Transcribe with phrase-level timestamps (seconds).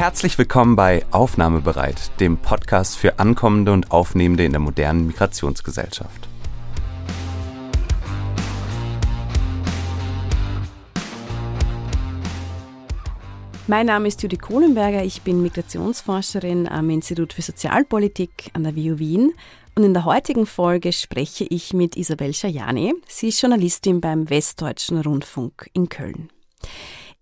[0.00, 6.26] Herzlich willkommen bei Aufnahmebereit, dem Podcast für Ankommende und Aufnehmende in der modernen Migrationsgesellschaft.
[13.66, 18.98] Mein Name ist Judy Kohlenberger, ich bin Migrationsforscherin am Institut für Sozialpolitik an der WU
[18.98, 19.34] Wien
[19.74, 22.94] und in der heutigen Folge spreche ich mit Isabel Schajani.
[23.06, 26.30] Sie ist Journalistin beim Westdeutschen Rundfunk in Köln.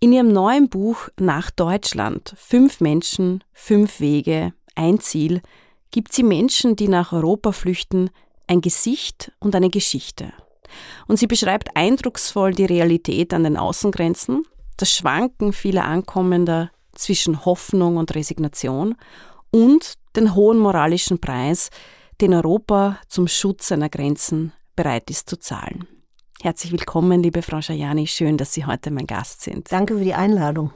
[0.01, 5.43] In ihrem neuen Buch Nach Deutschland, Fünf Menschen, fünf Wege, ein Ziel,
[5.91, 8.11] gibt sie Menschen, die nach Europa flüchten,
[8.47, 10.33] ein Gesicht und eine Geschichte.
[11.09, 14.45] Und sie beschreibt eindrucksvoll die Realität an den Außengrenzen,
[14.77, 18.95] das Schwanken vieler Ankommender zwischen Hoffnung und Resignation
[19.51, 21.71] und den hohen moralischen Preis,
[22.21, 25.89] den Europa zum Schutz seiner Grenzen bereit ist zu zahlen.
[26.41, 28.07] Herzlich willkommen, liebe Frau Schajani.
[28.07, 29.73] Schön, dass Sie heute mein Gast sind.
[29.73, 30.71] Danke für die Einladung.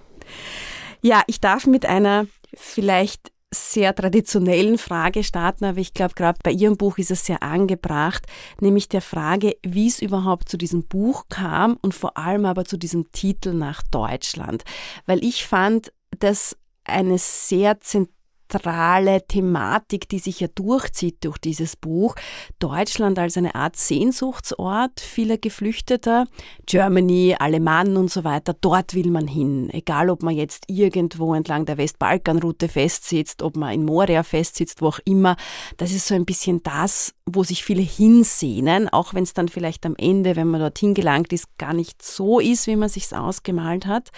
[1.02, 6.50] Ja, ich darf mit einer vielleicht sehr traditionellen Frage starten, aber ich glaube, gerade bei
[6.50, 8.26] Ihrem Buch ist es sehr angebracht,
[8.60, 12.76] nämlich der Frage, wie es überhaupt zu diesem Buch kam und vor allem aber zu
[12.76, 14.64] diesem Titel nach Deutschland.
[15.06, 18.21] Weil ich fand, dass eine sehr zentrale
[18.52, 22.14] zentrale Thematik, die sich ja durchzieht durch dieses Buch.
[22.58, 26.26] Deutschland als eine Art Sehnsuchtsort vieler Geflüchteter.
[26.66, 28.54] Germany, Alemannen und so weiter.
[28.60, 29.70] Dort will man hin.
[29.70, 34.88] Egal, ob man jetzt irgendwo entlang der Westbalkanroute festsitzt, ob man in Moria festsitzt, wo
[34.88, 35.36] auch immer.
[35.78, 39.86] Das ist so ein bisschen das, wo sich viele hinsehnen, auch wenn es dann vielleicht
[39.86, 43.86] am Ende, wenn man dorthin gelangt ist, gar nicht so ist, wie man sich ausgemalt
[43.86, 44.10] hat.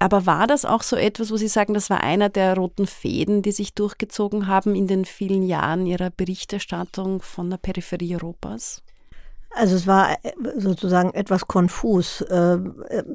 [0.00, 3.42] Aber war das auch so etwas, wo Sie sagen, das war einer der roten Fäden,
[3.42, 8.82] die sich durchgezogen haben in den vielen Jahren Ihrer Berichterstattung von der Peripherie Europas?
[9.54, 12.22] Also es war äh, sozusagen etwas konfus.
[12.22, 12.58] Äh,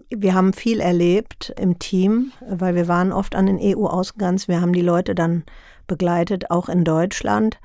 [0.09, 4.47] wir haben viel erlebt im Team, weil wir waren oft an den EU-Ausgangs.
[4.47, 5.43] Wir haben die Leute dann
[5.87, 7.59] begleitet, auch in Deutschland.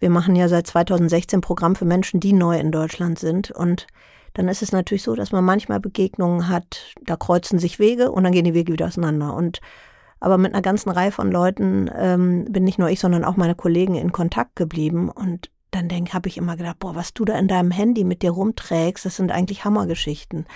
[0.00, 3.50] Wir machen ja seit 2016 Programm für Menschen, die neu in Deutschland sind.
[3.50, 3.86] Und
[4.34, 8.24] dann ist es natürlich so, dass man manchmal Begegnungen hat, da kreuzen sich Wege und
[8.24, 9.34] dann gehen die Wege wieder auseinander.
[9.34, 9.60] Und
[10.20, 13.54] aber mit einer ganzen Reihe von Leuten ähm, bin nicht nur ich, sondern auch meine
[13.54, 15.08] Kollegen in Kontakt geblieben.
[15.08, 18.22] Und dann denk, habe ich immer gedacht, boah, was du da in deinem Handy mit
[18.22, 20.46] dir rumträgst, das sind eigentlich Hammergeschichten.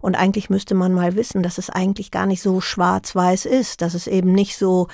[0.00, 3.94] Und eigentlich müsste man mal wissen, dass es eigentlich gar nicht so schwarz-weiß ist, dass
[3.94, 4.88] es eben nicht so,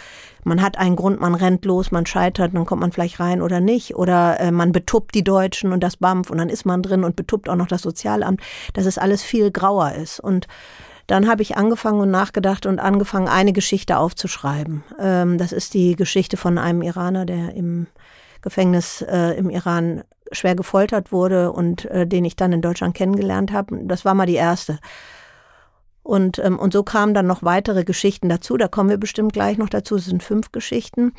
[0.45, 3.61] man hat einen Grund, man rennt los, man scheitert, dann kommt man vielleicht rein oder
[3.61, 3.97] nicht.
[3.97, 7.17] Oder äh, man betuppt die Deutschen und das BAMF und dann ist man drin und
[7.17, 8.41] betuppt auch noch das Sozialamt,
[8.73, 10.21] dass es alles viel grauer ist.
[10.21, 10.47] Und
[11.07, 14.85] dann habe ich angefangen und nachgedacht und angefangen, eine Geschichte aufzuschreiben.
[14.99, 17.87] Ähm, das ist die Geschichte von einem Iraner, der im
[18.41, 23.53] Gefängnis äh, im Iran schwer gefoltert wurde und äh, den ich dann in Deutschland kennengelernt
[23.53, 23.79] habe.
[23.85, 24.79] Das war mal die erste.
[26.03, 28.57] Und, ähm, und so kamen dann noch weitere Geschichten dazu.
[28.57, 29.97] Da kommen wir bestimmt gleich noch dazu.
[29.97, 31.15] Es sind fünf Geschichten.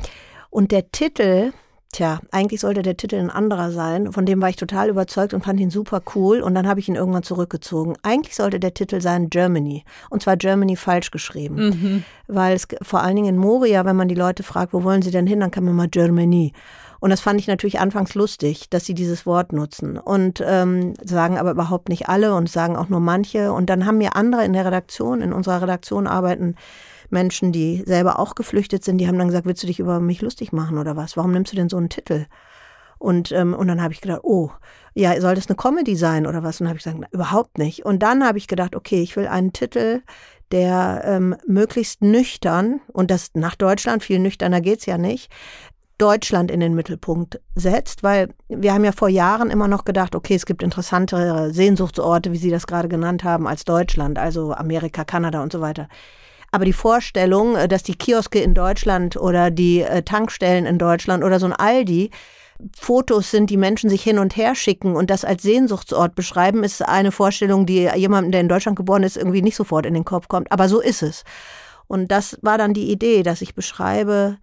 [0.50, 1.52] Und der Titel,
[1.92, 4.12] tja, eigentlich sollte der Titel ein anderer sein.
[4.12, 6.40] Von dem war ich total überzeugt und fand ihn super cool.
[6.40, 7.96] Und dann habe ich ihn irgendwann zurückgezogen.
[8.02, 9.84] Eigentlich sollte der Titel sein Germany.
[10.10, 11.56] Und zwar Germany falsch geschrieben.
[11.56, 12.04] Mhm.
[12.26, 15.10] Weil es vor allen Dingen in Moria, wenn man die Leute fragt, wo wollen sie
[15.10, 16.52] denn hin, dann kann man mal Germany.
[16.98, 19.98] Und das fand ich natürlich anfangs lustig, dass sie dieses Wort nutzen.
[19.98, 23.52] Und ähm, sagen aber überhaupt nicht alle und sagen auch nur manche.
[23.52, 26.56] Und dann haben mir andere in der Redaktion, in unserer Redaktion arbeiten
[27.10, 30.22] Menschen, die selber auch geflüchtet sind, die haben dann gesagt, willst du dich über mich
[30.22, 31.16] lustig machen oder was?
[31.16, 32.26] Warum nimmst du denn so einen Titel?
[32.98, 34.50] Und, ähm, und dann habe ich gedacht, oh,
[34.94, 36.60] ja, soll das eine Comedy sein oder was?
[36.60, 37.84] Und dann habe ich gesagt, na, überhaupt nicht.
[37.84, 40.02] Und dann habe ich gedacht, okay, ich will einen Titel,
[40.52, 45.30] der ähm, möglichst nüchtern, und das nach Deutschland, viel nüchterner geht's ja nicht,
[45.98, 50.34] Deutschland in den Mittelpunkt setzt, weil wir haben ja vor Jahren immer noch gedacht, okay,
[50.34, 55.42] es gibt interessantere Sehnsuchtsorte, wie Sie das gerade genannt haben, als Deutschland, also Amerika, Kanada
[55.42, 55.88] und so weiter.
[56.56, 61.22] Aber die Vorstellung, äh, dass die Kioske in Deutschland oder die äh, Tankstellen in Deutschland
[61.22, 62.10] oder so ein Aldi
[62.74, 66.80] Fotos sind, die Menschen sich hin und her schicken und das als Sehnsuchtsort beschreiben, ist
[66.80, 70.28] eine Vorstellung, die jemandem, der in Deutschland geboren ist, irgendwie nicht sofort in den Kopf
[70.28, 70.50] kommt.
[70.50, 71.24] Aber so ist es.
[71.88, 74.38] Und das war dann die Idee, dass ich beschreibe,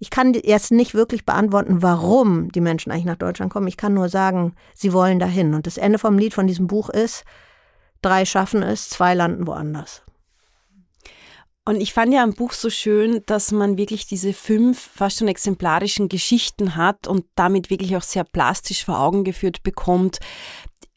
[0.00, 3.68] ich kann jetzt nicht wirklich beantworten, warum die Menschen eigentlich nach Deutschland kommen.
[3.68, 5.54] Ich kann nur sagen, sie wollen dahin.
[5.54, 7.22] Und das Ende vom Lied von diesem Buch ist,
[8.02, 10.02] drei schaffen es, zwei landen woanders.
[11.64, 15.28] Und ich fand ja am Buch so schön, dass man wirklich diese fünf fast schon
[15.28, 20.18] exemplarischen Geschichten hat und damit wirklich auch sehr plastisch vor Augen geführt bekommt,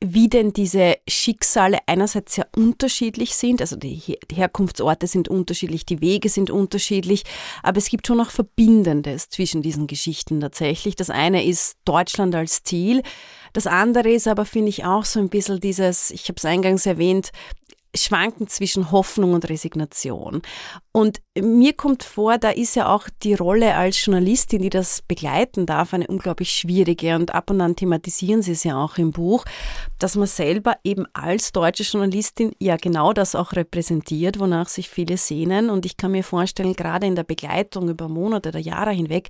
[0.04, 6.30] wie denn diese Schicksale einerseits sehr unterschiedlich sind, also die, Herkunftsorte sind unterschiedlich, die Wege
[6.30, 7.24] sind unterschiedlich,
[7.64, 10.96] aber es gibt schon noch Verbindendes zwischen diesen Geschichten tatsächlich.
[10.96, 13.04] Das eine ist Deutschland als Ziel,
[13.54, 16.86] das andere ist aber, finde ich, auch so ein bisschen dieses, ich habe es eingangs
[16.86, 17.32] erwähnt,
[17.96, 20.42] schwanken zwischen Hoffnung und Resignation.
[20.92, 25.66] Und mir kommt vor, da ist ja auch die Rolle als Journalistin, die das begleiten
[25.66, 27.16] darf, eine unglaublich schwierige.
[27.16, 29.44] Und ab und an thematisieren sie es ja auch im Buch,
[30.00, 35.18] dass man selber eben als deutsche Journalistin ja genau das auch repräsentiert, wonach sich viele
[35.18, 35.70] sehnen.
[35.70, 39.30] Und ich kann mir vorstellen, gerade in der Begleitung über Monate oder Jahre hinweg,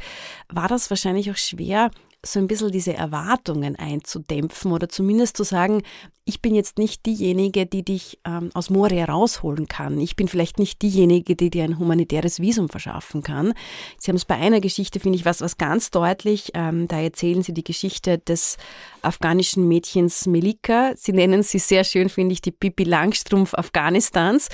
[0.50, 1.90] war das wahrscheinlich auch schwer,
[2.25, 5.83] so ein bisschen diese Erwartungen einzudämpfen oder zumindest zu sagen,
[6.25, 10.00] ich bin jetzt nicht diejenige, die dich ähm, aus Moria rausholen kann.
[10.00, 13.54] Ich bin vielleicht nicht diejenige, die dir ein humanitäres Visum verschaffen kann.
[14.00, 17.44] Sie haben es bei einer Geschichte, finde ich, was, was ganz deutlich, ähm, da erzählen
[17.44, 18.57] Sie die Geschichte des
[19.04, 20.94] afghanischen Mädchens Melika.
[20.95, 24.50] Sie nennen sie sehr schön, finde ich, die Pipi Langstrumpf Afghanistans,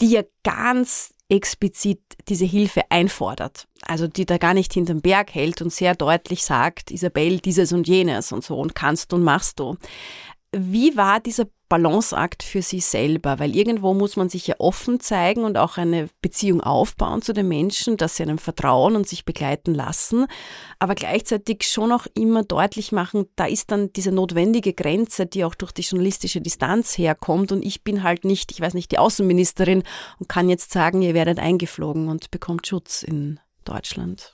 [0.00, 3.66] die ja ganz explizit diese Hilfe einfordert.
[3.82, 7.88] Also die da gar nicht hinterm Berg hält und sehr deutlich sagt, Isabel, dieses und
[7.88, 9.76] jenes und so und kannst und machst du.
[10.52, 13.38] Wie war dieser Balanceakt für sie selber?
[13.38, 17.48] Weil irgendwo muss man sich ja offen zeigen und auch eine Beziehung aufbauen zu den
[17.48, 20.26] Menschen, dass sie einem vertrauen und sich begleiten lassen,
[20.78, 25.54] aber gleichzeitig schon auch immer deutlich machen, da ist dann diese notwendige Grenze, die auch
[25.54, 29.82] durch die journalistische Distanz herkommt und ich bin halt nicht, ich weiß nicht, die Außenministerin
[30.18, 34.32] und kann jetzt sagen, ihr werdet eingeflogen und bekommt Schutz in Deutschland.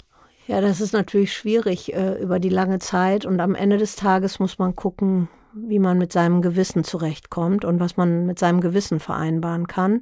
[0.48, 4.38] Ja, das ist natürlich schwierig äh, über die lange Zeit und am Ende des Tages
[4.38, 9.00] muss man gucken, wie man mit seinem Gewissen zurechtkommt und was man mit seinem Gewissen
[9.00, 10.00] vereinbaren kann.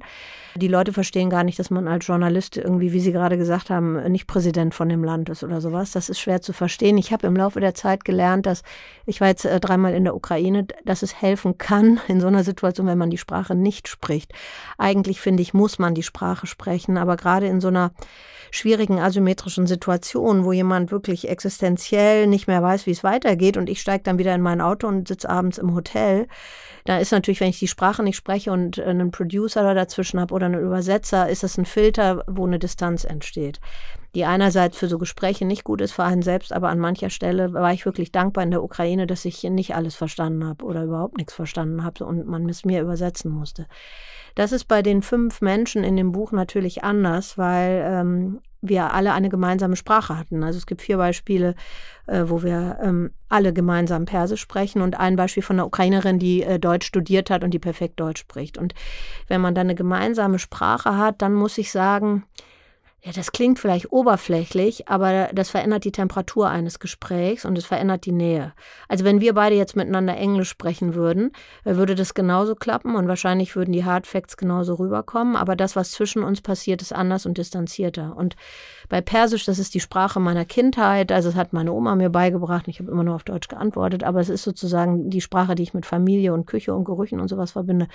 [0.55, 4.01] Die Leute verstehen gar nicht, dass man als Journalist irgendwie, wie Sie gerade gesagt haben,
[4.11, 5.91] nicht Präsident von dem Land ist oder sowas.
[5.91, 6.97] Das ist schwer zu verstehen.
[6.97, 8.63] Ich habe im Laufe der Zeit gelernt, dass
[9.05, 12.43] ich war jetzt äh, dreimal in der Ukraine, dass es helfen kann in so einer
[12.43, 14.33] Situation, wenn man die Sprache nicht spricht.
[14.77, 17.91] Eigentlich finde ich, muss man die Sprache sprechen, aber gerade in so einer
[18.51, 23.79] schwierigen asymmetrischen Situation, wo jemand wirklich existenziell nicht mehr weiß, wie es weitergeht und ich
[23.79, 26.27] steige dann wieder in mein Auto und sitze abends im Hotel,
[26.85, 30.33] da ist natürlich, wenn ich die Sprache nicht spreche und einen Producer da dazwischen habe
[30.33, 33.59] oder einen Übersetzer, ist das ein Filter, wo eine Distanz entsteht.
[34.13, 37.53] Die einerseits für so Gespräche nicht gut ist für einen selbst, aber an mancher Stelle
[37.53, 41.17] war ich wirklich dankbar in der Ukraine, dass ich nicht alles verstanden habe oder überhaupt
[41.17, 43.67] nichts verstanden habe und man es mir übersetzen musste.
[44.35, 49.13] Das ist bei den fünf Menschen in dem Buch natürlich anders, weil ähm, wir alle
[49.13, 50.43] eine gemeinsame Sprache hatten.
[50.43, 51.55] Also es gibt vier Beispiele,
[52.07, 56.43] äh, wo wir ähm, alle gemeinsam Persisch sprechen und ein Beispiel von einer Ukrainerin, die
[56.43, 58.57] äh, Deutsch studiert hat und die perfekt Deutsch spricht.
[58.57, 58.73] Und
[59.27, 62.23] wenn man dann eine gemeinsame Sprache hat, dann muss ich sagen,
[63.03, 68.05] ja, das klingt vielleicht oberflächlich, aber das verändert die Temperatur eines Gesprächs und es verändert
[68.05, 68.53] die Nähe.
[68.87, 71.31] Also wenn wir beide jetzt miteinander Englisch sprechen würden,
[71.63, 75.75] äh, würde das genauso klappen und wahrscheinlich würden die Hard Facts genauso rüberkommen, aber das,
[75.75, 78.15] was zwischen uns passiert, ist anders und distanzierter.
[78.15, 78.35] Und
[78.87, 82.67] bei Persisch, das ist die Sprache meiner Kindheit, also es hat meine Oma mir beigebracht,
[82.67, 85.73] ich habe immer nur auf Deutsch geantwortet, aber es ist sozusagen die Sprache, die ich
[85.73, 87.87] mit Familie und Küche und Gerüchen und sowas verbinde.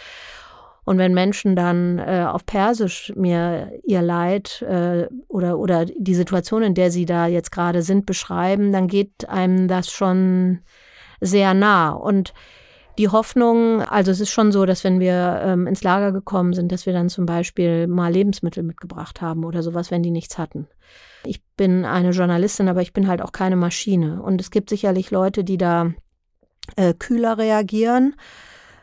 [0.87, 6.63] Und wenn Menschen dann äh, auf Persisch mir ihr Leid äh, oder, oder die Situation,
[6.63, 10.61] in der sie da jetzt gerade sind, beschreiben, dann geht einem das schon
[11.21, 11.91] sehr nah.
[11.91, 12.35] Und
[12.99, 16.71] die Hoffnung, also es ist schon so, dass wenn wir ähm, ins Lager gekommen sind,
[16.71, 20.69] dass wir dann zum Beispiel mal Lebensmittel mitgebracht haben oder sowas, wenn die nichts hatten.
[21.25, 24.23] Ich bin eine Journalistin, aber ich bin halt auch keine Maschine.
[24.23, 25.91] Und es gibt sicherlich Leute, die da
[26.77, 28.15] äh, kühler reagieren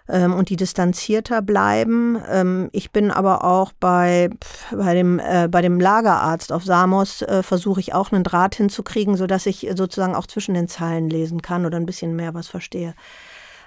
[0.09, 2.21] ähm, und die distanzierter bleiben.
[2.29, 4.29] Ähm, ich bin aber auch bei,
[4.71, 9.15] bei, dem, äh, bei dem Lagerarzt auf Samos, äh, versuche ich auch einen Draht hinzukriegen,
[9.15, 12.93] sodass ich sozusagen auch zwischen den Zeilen lesen kann oder ein bisschen mehr was verstehe.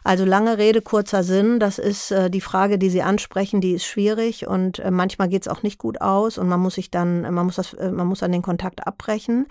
[0.07, 3.87] Also lange Rede, kurzer Sinn, das ist äh, die Frage, die Sie ansprechen, die ist
[3.87, 7.23] schwierig und äh, manchmal geht es auch nicht gut aus und man muss sich dann,
[7.23, 9.49] man muss das, äh, man muss dann den Kontakt abbrechen.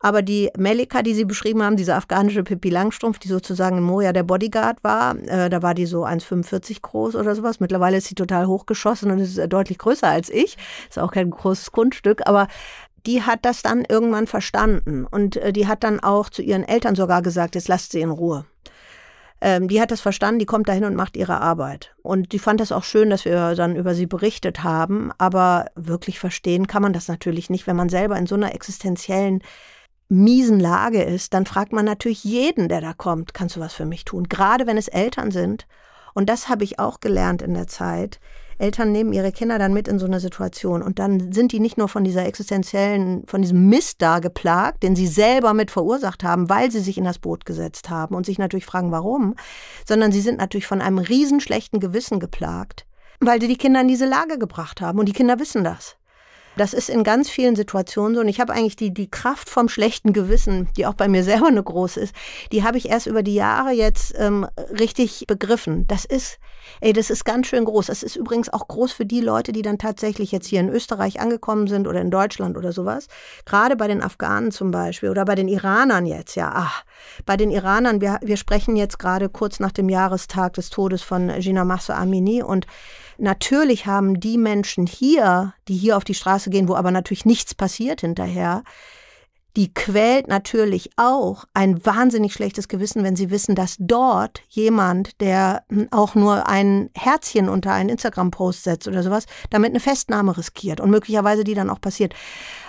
[0.00, 4.12] Aber die Melika, die Sie beschrieben haben, diese afghanische Pippi Langstrumpf, die sozusagen in Moria
[4.12, 7.60] der Bodyguard war, äh, da war die so 1,45 groß oder sowas.
[7.60, 10.56] Mittlerweile ist sie total hochgeschossen und ist äh, deutlich größer als ich.
[10.88, 12.46] Ist auch kein großes Kunststück, aber
[13.06, 16.94] die hat das dann irgendwann verstanden und äh, die hat dann auch zu ihren Eltern
[16.94, 18.44] sogar gesagt, jetzt lasst sie in Ruhe.
[19.40, 21.94] Ähm, die hat das verstanden, die kommt dahin und macht ihre Arbeit.
[22.02, 26.18] Und die fand das auch schön, dass wir dann über sie berichtet haben, aber wirklich
[26.18, 29.42] verstehen kann man das natürlich nicht, wenn man selber in so einer existenziellen
[30.08, 33.84] miesen Lage ist, dann fragt man natürlich jeden, der da kommt, kannst du was für
[33.84, 34.28] mich tun?
[34.28, 35.66] Gerade wenn es Eltern sind.
[36.14, 38.18] Und das habe ich auch gelernt in der Zeit.
[38.58, 41.78] Eltern nehmen ihre Kinder dann mit in so eine Situation und dann sind die nicht
[41.78, 46.50] nur von dieser existenziellen, von diesem Mist da geplagt, den sie selber mit verursacht haben,
[46.50, 49.36] weil sie sich in das Boot gesetzt haben und sich natürlich fragen, warum,
[49.86, 52.84] sondern sie sind natürlich von einem riesenschlechten Gewissen geplagt,
[53.20, 55.96] weil sie die Kinder in diese Lage gebracht haben und die Kinder wissen das.
[56.58, 58.20] Das ist in ganz vielen Situationen so.
[58.20, 61.48] Und ich habe eigentlich die, die Kraft vom schlechten Gewissen, die auch bei mir selber
[61.48, 62.14] eine große ist,
[62.52, 64.46] die habe ich erst über die Jahre jetzt ähm,
[64.78, 65.86] richtig begriffen.
[65.86, 66.38] Das ist,
[66.80, 67.86] ey, das ist ganz schön groß.
[67.86, 71.20] Das ist übrigens auch groß für die Leute, die dann tatsächlich jetzt hier in Österreich
[71.20, 73.06] angekommen sind oder in Deutschland oder sowas.
[73.44, 76.52] Gerade bei den Afghanen zum Beispiel oder bei den Iranern jetzt, ja.
[76.54, 76.84] Ach,
[77.24, 81.28] bei den Iranern, wir, wir sprechen jetzt gerade kurz nach dem Jahrestag des Todes von
[81.38, 82.66] Gina Mahsa Amini und
[83.18, 87.54] Natürlich haben die Menschen hier, die hier auf die Straße gehen, wo aber natürlich nichts
[87.54, 88.62] passiert hinterher,
[89.56, 95.64] die quält natürlich auch ein wahnsinnig schlechtes Gewissen, wenn sie wissen, dass dort jemand, der
[95.90, 100.90] auch nur ein Herzchen unter einen Instagram-Post setzt oder sowas, damit eine Festnahme riskiert und
[100.90, 102.14] möglicherweise die dann auch passiert.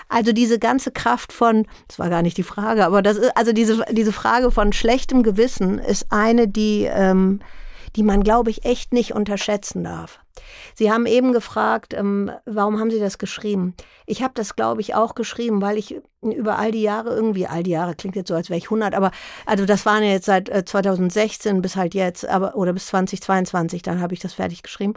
[0.08, 3.54] Also diese ganze Kraft von, das war gar nicht die Frage, aber das ist, also
[3.54, 7.40] diese, diese Frage von schlechtem Gewissen ist eine, die, ähm,
[7.96, 10.20] die man, glaube ich, echt nicht unterschätzen darf.
[10.76, 13.76] Sie haben eben gefragt, ähm, warum haben Sie das geschrieben?
[14.06, 17.64] Ich habe das, glaube ich, auch geschrieben, weil ich über all die Jahre irgendwie, all
[17.64, 19.12] die Jahre klingt jetzt so, als wäre ich 100, aber
[19.46, 23.82] also das waren ja jetzt seit äh, 2016 bis halt jetzt, aber oder bis 2022,
[23.82, 24.94] dann habe ich das fertig geschrieben.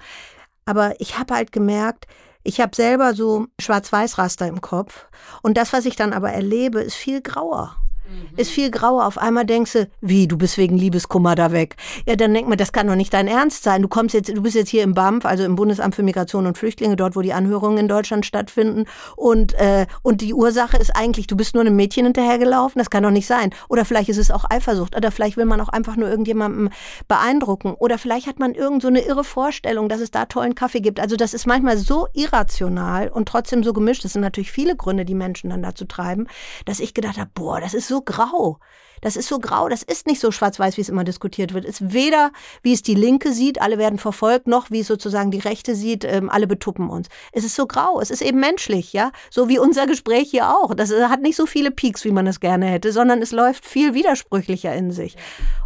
[0.64, 2.06] Aber ich habe halt gemerkt,
[2.44, 5.06] ich habe selber so Schwarz-Weiß-Raster im Kopf
[5.42, 7.76] und das, was ich dann aber erlebe, ist viel grauer
[8.12, 8.38] mhm.
[8.38, 9.06] ist viel grauer.
[9.06, 11.76] Auf einmal denkst du, wie, du bist wegen Liebeskummer da weg.
[12.06, 13.82] Ja, dann denkt man, das kann doch nicht dein Ernst sein.
[13.82, 16.58] Du kommst jetzt, du bist jetzt hier im BAMF, also im Bundesamt für Migration und
[16.58, 18.84] Flüchtlinge, dort, wo die Anhörungen in Deutschland stattfinden.
[19.16, 22.78] Und, äh, und die Ursache ist eigentlich, du bist nur einem Mädchen hinterhergelaufen.
[22.78, 23.50] Das kann doch nicht sein.
[23.68, 24.96] Oder vielleicht ist es auch Eifersucht.
[24.96, 26.70] Oder vielleicht will man auch einfach nur irgendjemandem
[27.08, 27.74] beeindrucken.
[27.78, 31.00] Oder vielleicht hat man irgend so eine irre Vorstellung, dass es da tollen Kaffee gibt.
[31.00, 34.04] Also das ist manchmal so irrational und trotzdem so gemischt.
[34.04, 36.26] Das sind natürlich viele Gründe, die Menschen dann dazu treiben,
[36.66, 38.58] dass ich gedacht habe, boah, das ist so grau.
[39.02, 41.64] Das ist so grau, das ist nicht so schwarz-weiß, wie es immer diskutiert wird.
[41.64, 42.30] Es ist weder,
[42.62, 46.04] wie es die Linke sieht, alle werden verfolgt, noch wie es sozusagen die Rechte sieht,
[46.04, 47.08] ähm, alle betuppen uns.
[47.32, 49.10] Es ist so grau, es ist eben menschlich, ja.
[49.28, 50.72] So wie unser Gespräch hier auch.
[50.74, 53.66] Das äh, hat nicht so viele Peaks, wie man es gerne hätte, sondern es läuft
[53.66, 55.16] viel widersprüchlicher in sich.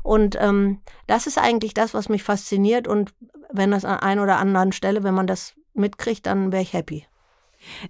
[0.02, 2.88] Und ähm, das ist eigentlich das, was mich fasziniert.
[2.88, 3.12] Und
[3.52, 7.06] wenn das an einer oder anderen Stelle, wenn man das mitkriegt, dann wäre ich happy.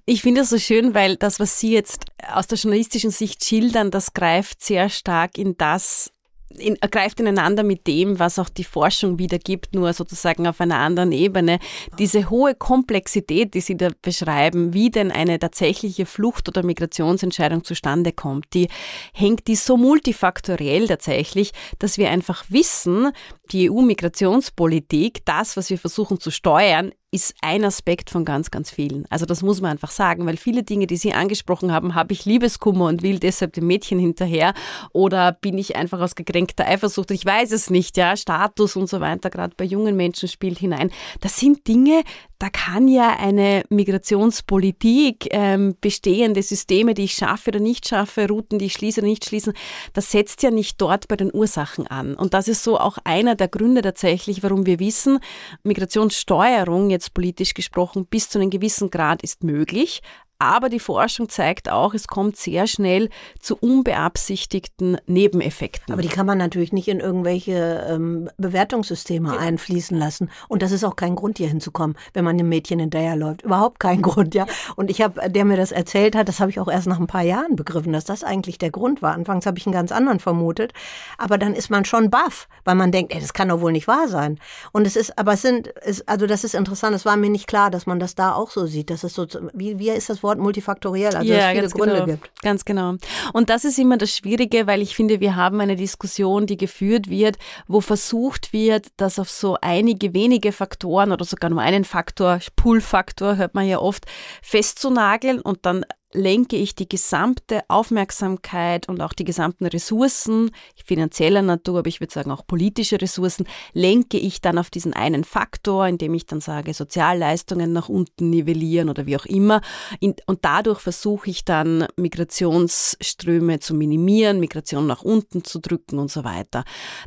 [0.05, 3.91] Ich finde es so schön, weil das, was Sie jetzt aus der journalistischen Sicht schildern,
[3.91, 6.13] das greift sehr stark in das
[6.59, 11.13] in, greift ineinander mit dem, was auch die Forschung wiedergibt, nur sozusagen auf einer anderen
[11.13, 11.59] Ebene.
[11.99, 18.13] Diese hohe Komplexität, die Sie da beschreiben, wie denn eine tatsächliche Flucht- oder Migrationsentscheidung zustande
[18.13, 18.69] kommt, die
[19.13, 23.11] hängt die so multifaktoriell tatsächlich, dass wir einfach wissen,
[23.53, 29.07] die EU-Migrationspolitik, das, was wir versuchen zu steuern, ist ein Aspekt von ganz, ganz vielen.
[29.09, 32.27] Also das muss man einfach sagen, weil viele Dinge, die Sie angesprochen haben, habe ich
[32.27, 34.53] Liebeskummer und will deshalb dem Mädchen hinterher
[34.93, 39.01] oder bin ich einfach aus gekränkter Eifersucht, ich weiß es nicht, ja, Status und so
[39.01, 40.91] weiter, gerade bei jungen Menschen spielt hinein.
[41.21, 42.03] Das sind Dinge,
[42.39, 48.59] da kann ja eine Migrationspolitik, ähm, bestehende Systeme, die ich schaffe oder nicht schaffe, Routen,
[48.59, 49.55] die ich schließe oder nicht schließen,
[49.95, 52.15] das setzt ja nicht dort bei den Ursachen an.
[52.15, 55.19] Und das ist so auch einer der Gründe tatsächlich, warum wir wissen,
[55.63, 60.03] Migrationssteuerung, jetzt politisch gesprochen, bis zu einem gewissen Grad ist möglich,
[60.39, 63.09] aber die Forschung zeigt auch, es kommt sehr schnell
[63.41, 65.93] zu unbeabsichtigten Nebeneffekten.
[65.93, 69.39] Aber die kann man natürlich nicht in irgendwelche ähm, Bewertungssysteme ja.
[69.39, 70.31] einfließen lassen.
[70.49, 73.43] Und das ist auch kein Grund, hier hinzukommen, wenn man einem Mädchen hinterherläuft.
[73.43, 74.47] Überhaupt kein Grund, ja.
[74.77, 77.07] Und ich habe, der mir das erzählt hat, das habe ich auch erst nach ein
[77.07, 79.15] paar Jahren begriffen, dass das eigentlich der Grund war.
[79.15, 80.73] Anfangs habe ich einen ganz anderen vermutet.
[81.17, 83.89] Aber dann ist man schon baff, weil man denkt, ey, das kann doch wohl nicht
[83.89, 84.39] wahr sein.
[84.73, 86.95] Und es ist, aber es sind, es, also das ist interessant.
[86.95, 88.91] Es war mir nicht klar, dass man das da auch so sieht.
[88.91, 92.07] Das ist so, wie, wie ist das Wort multifaktoriell, also ja, es viele Gründe genau,
[92.07, 92.43] gibt.
[92.43, 92.95] Ganz genau.
[93.33, 97.09] Und das ist immer das Schwierige, weil ich finde, wir haben eine Diskussion, die geführt
[97.09, 97.37] wird,
[97.69, 103.37] wo versucht wird, das auf so einige wenige Faktoren oder sogar nur einen Faktor, Pull-Faktor,
[103.37, 104.07] hört man ja oft,
[104.43, 105.85] festzunageln und dann
[106.17, 110.51] lenke ich die gesamte Aufmerksamkeit und auch die gesamten Ressourcen,
[110.85, 115.25] finanzieller Natur, aber ich würde sagen auch politische Ressourcen, lenke ich dann auf diesen einen
[115.25, 119.61] Faktor, indem ich dann sage, Sozialleistungen nach unten nivellieren oder wie auch immer.
[120.01, 126.25] Und dadurch versuche ich dann Migrationsströme zu minimieren, Migration nach unten zu drücken und so
[126.25, 126.65] weiter.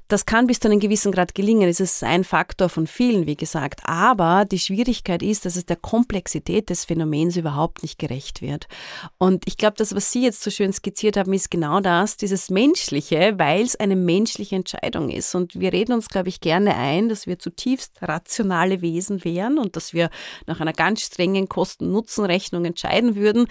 [0.08, 1.70] Das kann bis zu einem gewissen Grad gelingen.
[1.70, 3.82] Es ist ein Faktor von vielen, wie gesagt.
[3.86, 8.68] Aber die Schwierigkeit ist, dass es der Komplexität des Phänomens überhaupt nicht gerecht wird.
[9.18, 12.50] Und ich glaube, das, was Sie jetzt so schön skizziert haben, ist genau das, dieses
[12.50, 15.36] Menschliche, weil es eine menschliche Entscheidung ist.
[15.36, 19.76] Und wir reden uns, glaube ich, gerne ein, dass wir zutiefst rationale Wesen wären und
[19.76, 20.10] dass wir
[20.48, 23.48] nach einer ganz strengen Kosten-Nutzen-Rechnung entscheiden würden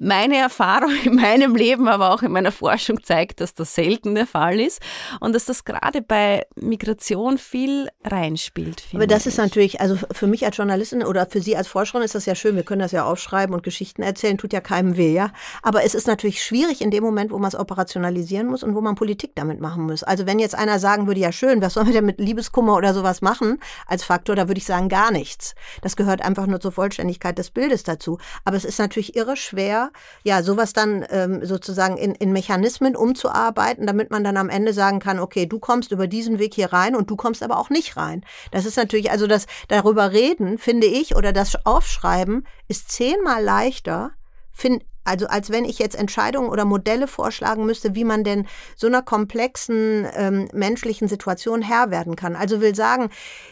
[0.00, 4.26] meine Erfahrung in meinem Leben, aber auch in meiner Forschung zeigt, dass das selten der
[4.26, 4.80] Fall ist
[5.20, 8.82] und dass das gerade bei Migration viel reinspielt.
[8.94, 9.26] Aber das ich.
[9.26, 12.34] ist natürlich, also für mich als Journalistin oder für Sie als Forscherin ist das ja
[12.34, 15.32] schön, wir können das ja aufschreiben und Geschichten erzählen, tut ja keinem weh, ja.
[15.62, 18.80] Aber es ist natürlich schwierig in dem Moment, wo man es operationalisieren muss und wo
[18.80, 20.02] man Politik damit machen muss.
[20.02, 22.94] Also wenn jetzt einer sagen würde, ja schön, was sollen wir denn mit Liebeskummer oder
[22.94, 25.54] sowas machen als Faktor, da würde ich sagen, gar nichts.
[25.82, 28.16] Das gehört einfach nur zur Vollständigkeit des Bildes dazu.
[28.46, 29.89] Aber es ist natürlich irre schwer,
[30.22, 34.98] ja, sowas dann ähm, sozusagen in, in Mechanismen umzuarbeiten, damit man dann am Ende sagen
[34.98, 37.96] kann, okay, du kommst über diesen Weg hier rein und du kommst aber auch nicht
[37.96, 38.24] rein.
[38.50, 44.12] Das ist natürlich, also das darüber reden, finde ich, oder das Aufschreiben ist zehnmal leichter,
[44.52, 48.86] find, also als wenn ich jetzt Entscheidungen oder Modelle vorschlagen müsste, wie man denn so
[48.86, 52.36] einer komplexen ähm, menschlichen Situation Herr werden kann.
[52.36, 53.10] Also will sagen,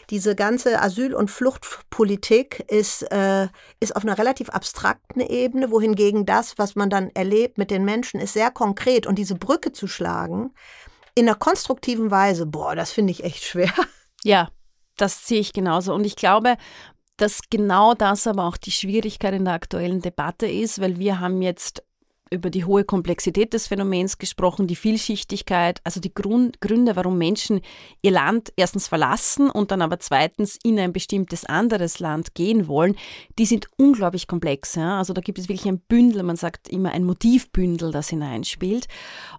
[0.09, 3.47] diese ganze Asyl- und Fluchtpolitik ist, äh,
[3.79, 8.19] ist auf einer relativ abstrakten Ebene, wohingegen das, was man dann erlebt mit den Menschen,
[8.19, 9.07] ist sehr konkret.
[9.07, 10.53] Und diese Brücke zu schlagen,
[11.15, 13.73] in einer konstruktiven Weise, boah, das finde ich echt schwer.
[14.23, 14.49] Ja,
[14.97, 15.93] das sehe ich genauso.
[15.93, 16.57] Und ich glaube,
[17.21, 21.41] dass genau das aber auch die Schwierigkeit in der aktuellen Debatte ist, weil wir haben
[21.41, 21.83] jetzt
[22.31, 27.61] über die hohe Komplexität des Phänomens gesprochen, die Vielschichtigkeit, also die Grund, Gründe, warum Menschen
[28.01, 32.95] ihr Land erstens verlassen und dann aber zweitens in ein bestimmtes anderes Land gehen wollen,
[33.37, 34.75] die sind unglaublich komplex.
[34.75, 34.99] Ja?
[34.99, 38.87] Also da gibt es wirklich ein Bündel, man sagt immer ein Motivbündel, das hineinspielt.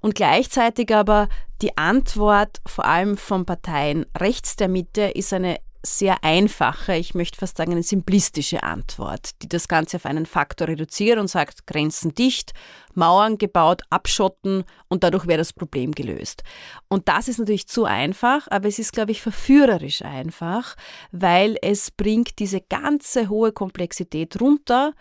[0.01, 1.29] Und gleichzeitig aber
[1.63, 7.39] die Antwort vor allem von Parteien rechts der Mitte ist eine sehr einfache, ich möchte
[7.39, 12.15] fast sagen eine simplistische Antwort, die das Ganze auf einen Faktor reduziert und sagt, Grenzen
[12.15, 12.53] dicht,
[12.95, 16.43] Mauern gebaut, abschotten und dadurch wäre das Problem gelöst.
[16.89, 20.77] Und das ist natürlich zu einfach, aber es ist, glaube ich, verführerisch einfach,
[21.13, 24.93] weil es bringt diese ganze hohe Komplexität runter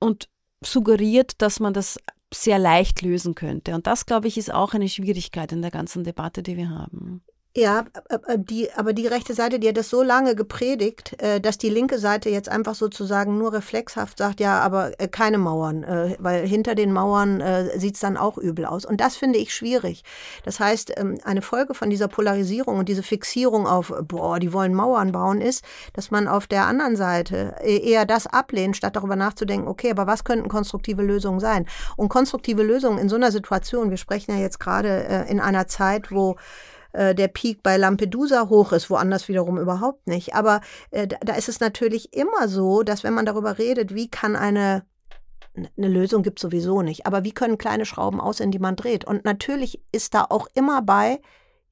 [0.00, 0.28] und
[0.64, 1.98] suggeriert, dass man das
[2.34, 3.74] sehr leicht lösen könnte.
[3.74, 7.22] Und das, glaube ich, ist auch eine Schwierigkeit in der ganzen Debatte, die wir haben.
[7.54, 7.84] Ja,
[8.36, 11.98] die, aber die rechte Seite, die hat das so lange gepredigt, äh, dass die linke
[11.98, 16.74] Seite jetzt einfach sozusagen nur reflexhaft sagt, ja, aber äh, keine Mauern, äh, weil hinter
[16.74, 17.42] den Mauern
[17.76, 18.86] sieht's dann auch übel aus.
[18.86, 20.02] Und das finde ich schwierig.
[20.44, 24.72] Das heißt, ähm, eine Folge von dieser Polarisierung und diese Fixierung auf, boah, die wollen
[24.72, 29.68] Mauern bauen, ist, dass man auf der anderen Seite eher das ablehnt, statt darüber nachzudenken,
[29.68, 31.66] okay, aber was könnten konstruktive Lösungen sein?
[31.96, 36.10] Und konstruktive Lösungen in so einer Situation, wir sprechen ja jetzt gerade in einer Zeit,
[36.10, 36.36] wo
[36.92, 40.34] äh, der Peak bei Lampedusa hoch ist, woanders wiederum überhaupt nicht.
[40.34, 44.36] Aber äh, da ist es natürlich immer so, dass wenn man darüber redet, wie kann
[44.36, 44.84] eine
[45.54, 47.06] eine Lösung gibt sowieso nicht.
[47.06, 49.04] Aber wie können kleine Schrauben aussehen, die man dreht?
[49.04, 51.20] Und natürlich ist da auch immer bei,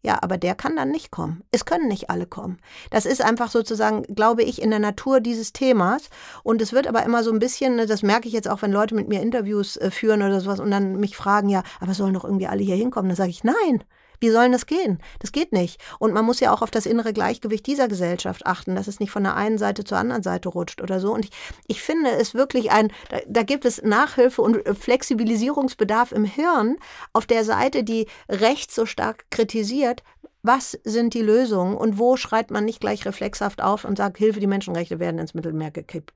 [0.03, 1.43] ja, aber der kann dann nicht kommen.
[1.51, 2.59] Es können nicht alle kommen.
[2.91, 6.09] Das ist einfach sozusagen, glaube ich, in der Natur dieses Themas.
[6.43, 8.73] Und es wird aber immer so ein bisschen, ne, das merke ich jetzt auch, wenn
[8.73, 12.15] Leute mit mir Interviews äh, führen oder sowas und dann mich fragen, ja, aber sollen
[12.15, 13.11] doch irgendwie alle hier hinkommen?
[13.11, 13.85] Dann sage ich, nein,
[14.21, 14.99] wie soll das gehen?
[15.19, 15.81] Das geht nicht.
[15.99, 19.11] Und man muss ja auch auf das innere Gleichgewicht dieser Gesellschaft achten, dass es nicht
[19.11, 21.13] von der einen Seite zur anderen Seite rutscht oder so.
[21.13, 21.31] Und ich,
[21.67, 26.77] ich finde es wirklich ein, da, da gibt es Nachhilfe und Flexibilisierungsbedarf im Hirn
[27.13, 30.03] auf der Seite, die rechts so stark kritisiert,
[30.43, 34.41] was sind die Lösungen und wo schreit man nicht gleich reflexhaft auf und sagt, Hilfe,
[34.41, 36.15] die Menschenrechte werden ins Mittelmeer gekippt.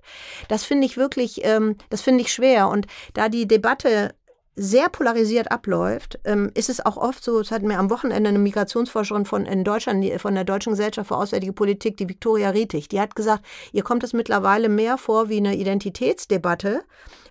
[0.48, 2.68] Das finde ich wirklich, ähm, das finde ich schwer.
[2.68, 4.14] Und da die Debatte
[4.56, 8.38] sehr polarisiert abläuft, ähm, ist es auch oft so, es hat mir am Wochenende eine
[8.38, 13.00] Migrationsforscherin von in Deutschland, von der Deutschen Gesellschaft für Auswärtige Politik, die Viktoria Rietig, die
[13.00, 16.82] hat gesagt, ihr kommt es mittlerweile mehr vor wie eine Identitätsdebatte,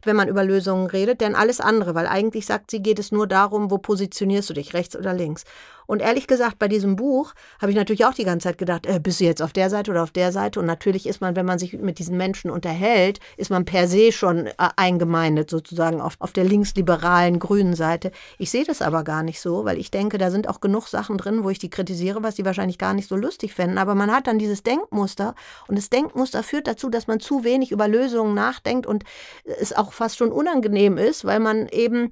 [0.03, 3.27] wenn man über Lösungen redet, denn alles andere, weil eigentlich sagt sie, geht es nur
[3.27, 5.45] darum, wo positionierst du dich, rechts oder links.
[5.93, 8.99] Und ehrlich gesagt, bei diesem Buch habe ich natürlich auch die ganze Zeit gedacht, äh,
[8.99, 10.59] bist du jetzt auf der Seite oder auf der Seite?
[10.59, 14.11] Und natürlich ist man, wenn man sich mit diesen Menschen unterhält, ist man per se
[14.11, 18.11] schon äh, eingemeindet sozusagen auf, auf der linksliberalen grünen Seite.
[18.39, 21.19] Ich sehe das aber gar nicht so, weil ich denke, da sind auch genug Sachen
[21.19, 23.77] drin, wo ich die kritisiere, was die wahrscheinlich gar nicht so lustig fänden.
[23.77, 25.35] Aber man hat dann dieses Denkmuster
[25.67, 29.03] und das Denkmuster führt dazu, dass man zu wenig über Lösungen nachdenkt und
[29.43, 32.11] es auch fast schon unangenehm ist, weil man eben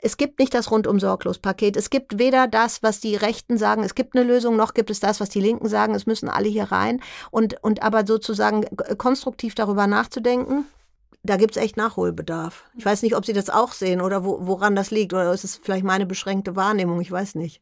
[0.00, 1.76] es gibt nicht das rundum sorglos Paket.
[1.76, 5.00] Es gibt weder das, was die Rechten sagen, es gibt eine Lösung, noch gibt es
[5.00, 7.00] das, was die Linken sagen, es müssen alle hier rein.
[7.30, 8.64] Und, und aber sozusagen
[8.96, 10.66] konstruktiv darüber nachzudenken,
[11.24, 12.64] da gibt es echt Nachholbedarf.
[12.76, 15.12] Ich weiß nicht, ob Sie das auch sehen oder wo, woran das liegt.
[15.12, 17.00] Oder ist es vielleicht meine beschränkte Wahrnehmung?
[17.00, 17.60] Ich weiß nicht.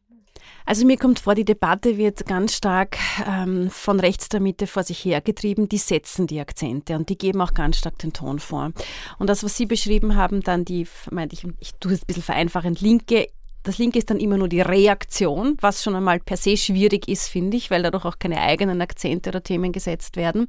[0.65, 2.97] Also mir kommt vor, die Debatte wird ganz stark
[3.27, 5.69] ähm, von rechts der Mitte vor sich hergetrieben.
[5.69, 8.71] Die setzen die Akzente und die geben auch ganz stark den Ton vor.
[9.19, 12.23] Und das, was Sie beschrieben haben, dann die, meinte ich, ich tue es ein bisschen
[12.23, 13.27] vereinfachend, Linke,
[13.63, 17.27] Das Linke ist dann immer nur die Reaktion, was schon einmal per se schwierig ist,
[17.27, 20.47] finde ich, weil dadurch auch keine eigenen Akzente oder Themen gesetzt werden.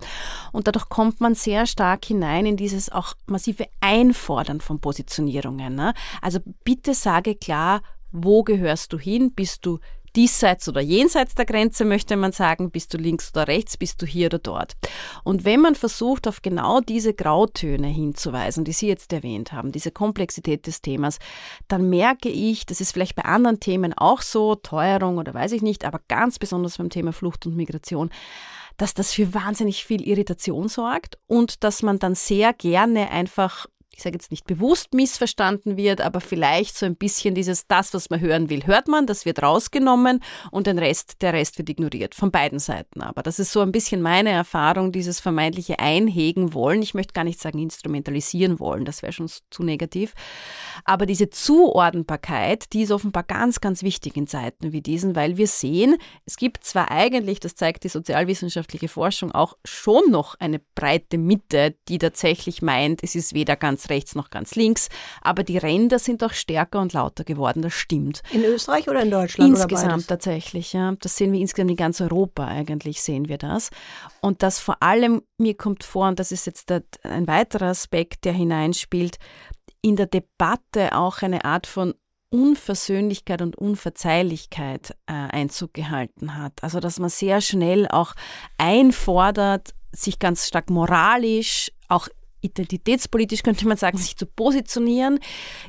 [0.53, 5.75] Und dadurch kommt man sehr stark hinein in dieses auch massive Einfordern von Positionierungen.
[5.75, 5.95] Ne?
[6.23, 7.81] Also bitte sage klar,
[8.13, 9.33] wo gehörst du hin?
[9.33, 9.79] Bist du
[10.17, 14.07] diesseits oder jenseits der Grenze, möchte man sagen, bist du links oder rechts, bist du
[14.07, 14.77] hier oder dort.
[15.25, 19.91] Und wenn man versucht, auf genau diese Grautöne hinzuweisen, die Sie jetzt erwähnt haben, diese
[19.91, 21.19] Komplexität des Themas,
[21.69, 25.63] dann merke ich, das ist vielleicht bei anderen Themen auch so, Teuerung oder weiß ich
[25.63, 28.11] nicht, aber ganz besonders beim Thema Flucht und Migration,
[28.77, 33.67] dass das für wahnsinnig viel Irritation sorgt und dass man dann sehr gerne einfach
[33.99, 38.11] ich sage jetzt nicht bewusst missverstanden wird, aber vielleicht so ein bisschen dieses, das, was
[38.11, 42.15] man hören will, hört man, das wird rausgenommen und den Rest, der Rest wird ignoriert,
[42.15, 43.03] von beiden Seiten.
[43.03, 46.81] Aber das ist so ein bisschen meine Erfahrung, dieses vermeintliche Einhegen wollen.
[46.81, 50.15] Ich möchte gar nicht sagen instrumentalisieren wollen, das wäre schon zu negativ.
[50.85, 55.49] Aber diese Zuordnbarkeit, die ist offenbar ganz, ganz wichtig in Zeiten wie diesen, weil wir
[55.49, 61.19] sehen, es gibt zwar eigentlich, das zeigt die sozialwissenschaftliche Forschung auch, schon noch eine breite
[61.19, 64.89] Mitte, die tatsächlich meint, es ist weder ganz rechts noch ganz links.
[65.23, 68.23] Aber die Ränder sind auch stärker und lauter geworden, das stimmt.
[68.31, 69.51] In Österreich oder in Deutschland?
[69.51, 70.95] Insgesamt tatsächlich, ja.
[71.01, 73.71] Das sehen wir insgesamt in ganz Europa eigentlich, sehen wir das.
[74.21, 76.73] Und das vor allem, mir kommt vor, und das ist jetzt
[77.03, 79.19] ein weiterer Aspekt, der hineinspielt,
[79.81, 81.95] in der Debatte auch eine Art von
[82.31, 86.53] Unversöhnlichkeit und Unverzeihlichkeit äh, Einzug gehalten hat.
[86.63, 88.15] Also dass man sehr schnell auch
[88.59, 92.09] einfordert, sich ganz stark moralisch, auch
[92.41, 95.19] identitätspolitisch könnte man sagen, sich zu positionieren.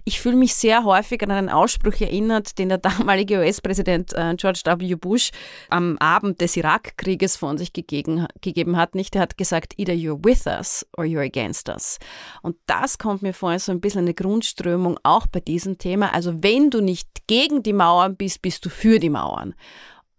[0.06, 4.62] Ich fühle mich sehr häufig an einen Ausspruch erinnert, den der damalige US-Präsident äh, George
[4.66, 4.96] W.
[4.96, 5.32] Bush
[5.70, 8.96] am Abend des Irakkrieges von sich gegeben, gegeben hat.
[8.96, 11.98] Nicht, er hat gesagt, either you're with us or you're against us.
[12.42, 16.14] Und das kommt mir vor, so ein bisschen eine Grundströmung auch bei diesem Thema.
[16.14, 19.56] Also wenn du nicht gegen die Mauern bist, bist du für die Mauern.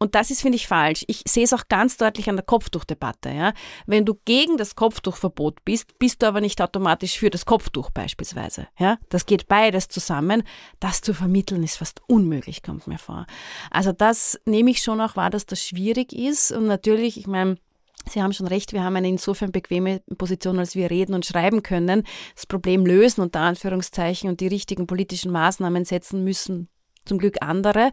[0.02, 1.04] Und das ist, finde ich, falsch.
[1.08, 3.28] Ich sehe es auch ganz deutlich an der Kopftuchdebatte.
[3.28, 3.52] Ja?
[3.86, 8.66] Wenn du gegen das Kopftuchverbot bist, bist du aber nicht automatisch für das Kopftuch beispielsweise.
[8.78, 8.96] Ja?
[9.10, 10.42] Das geht beides zusammen.
[10.80, 13.26] Das zu vermitteln ist fast unmöglich, kommt mir vor.
[13.70, 16.50] Also das nehme ich schon auch wahr, dass das schwierig ist.
[16.50, 17.56] Und natürlich, ich meine,
[18.08, 21.62] Sie haben schon recht, wir haben eine insofern bequeme Position, als wir reden und schreiben
[21.62, 26.70] können, das Problem lösen unter Anführungszeichen und die richtigen politischen Maßnahmen setzen müssen
[27.10, 27.90] zum Glück andere.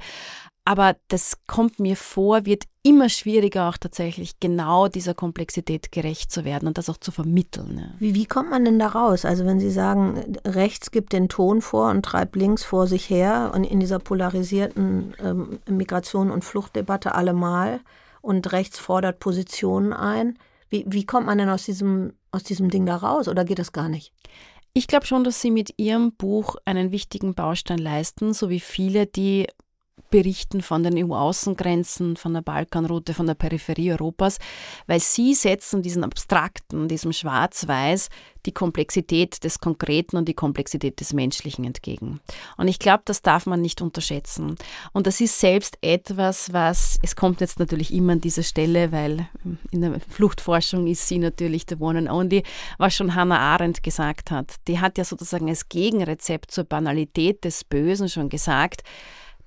[0.63, 6.43] Aber das kommt mir vor, wird immer schwieriger auch tatsächlich genau dieser Komplexität gerecht zu
[6.43, 7.77] werden und das auch zu vermitteln.
[7.79, 7.85] Ja.
[7.99, 9.23] Wie, wie kommt man denn da raus?
[9.23, 13.53] Also wenn Sie sagen, rechts gibt den Ton vor und treibt links vor sich her
[13.55, 17.79] und in dieser polarisierten ähm, Migration- und Fluchtdebatte allemal
[18.21, 20.37] und rechts fordert Positionen ein,
[20.69, 23.71] wie, wie kommt man denn aus diesem, aus diesem Ding da raus oder geht das
[23.71, 24.11] gar nicht?
[24.77, 29.07] Ich glaube schon, dass Sie mit Ihrem Buch einen wichtigen Baustein leisten, so wie viele,
[29.07, 29.47] die
[30.09, 34.39] berichten von den EU-Außengrenzen, von der Balkanroute, von der Peripherie Europas,
[34.87, 38.09] weil sie setzen diesen abstrakten, diesem Schwarz-Weiß
[38.47, 42.21] die Komplexität des Konkreten und die Komplexität des Menschlichen entgegen.
[42.55, 44.55] Und ich glaube, das darf man nicht unterschätzen.
[44.93, 49.27] Und das ist selbst etwas, was, es kommt jetzt natürlich immer an diese Stelle, weil
[49.71, 52.43] in der Fluchtforschung ist sie natürlich the one and only,
[52.77, 54.55] was schon Hannah Arendt gesagt hat.
[54.67, 58.83] Die hat ja sozusagen als Gegenrezept zur Banalität des Bösen schon gesagt,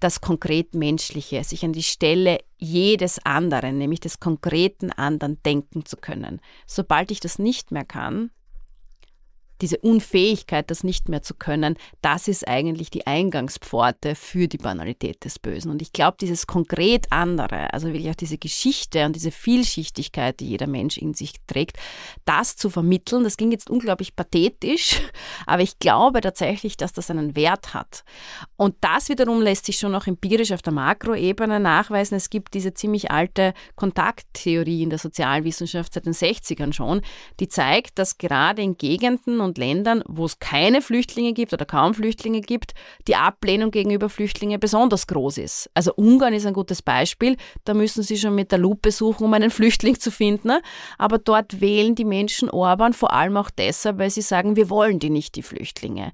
[0.01, 5.97] das konkret Menschliche, sich an die Stelle jedes anderen, nämlich des konkreten anderen denken zu
[5.97, 6.41] können.
[6.67, 8.31] Sobald ich das nicht mehr kann,
[9.61, 15.25] diese Unfähigkeit, das nicht mehr zu können, das ist eigentlich die Eingangspforte für die Banalität
[15.25, 15.71] des Bösen.
[15.71, 20.49] Und ich glaube, dieses konkret andere, also wirklich auch diese Geschichte und diese Vielschichtigkeit, die
[20.49, 21.79] jeder Mensch in sich trägt,
[22.25, 25.01] das zu vermitteln, das ging jetzt unglaublich pathetisch,
[25.47, 28.05] aber ich glaube tatsächlich, dass das einen Wert hat.
[28.61, 32.17] Und das wiederum lässt sich schon auch empirisch auf der Makroebene nachweisen.
[32.17, 37.01] Es gibt diese ziemlich alte Kontakttheorie in der Sozialwissenschaft seit den 60ern schon,
[37.41, 41.95] die zeigt, dass gerade in Gegenden und Ländern, wo es keine Flüchtlinge gibt oder kaum
[41.95, 42.75] Flüchtlinge gibt,
[43.09, 45.71] die Ablehnung gegenüber Flüchtlingen besonders groß ist.
[45.73, 47.39] Also Ungarn ist ein gutes Beispiel.
[47.65, 50.49] Da müssen sie schon mit der Lupe suchen, um einen Flüchtling zu finden.
[50.49, 50.61] Ne?
[50.99, 54.99] Aber dort wählen die Menschen Orban vor allem auch deshalb, weil sie sagen, wir wollen
[54.99, 56.13] die nicht, die Flüchtlinge.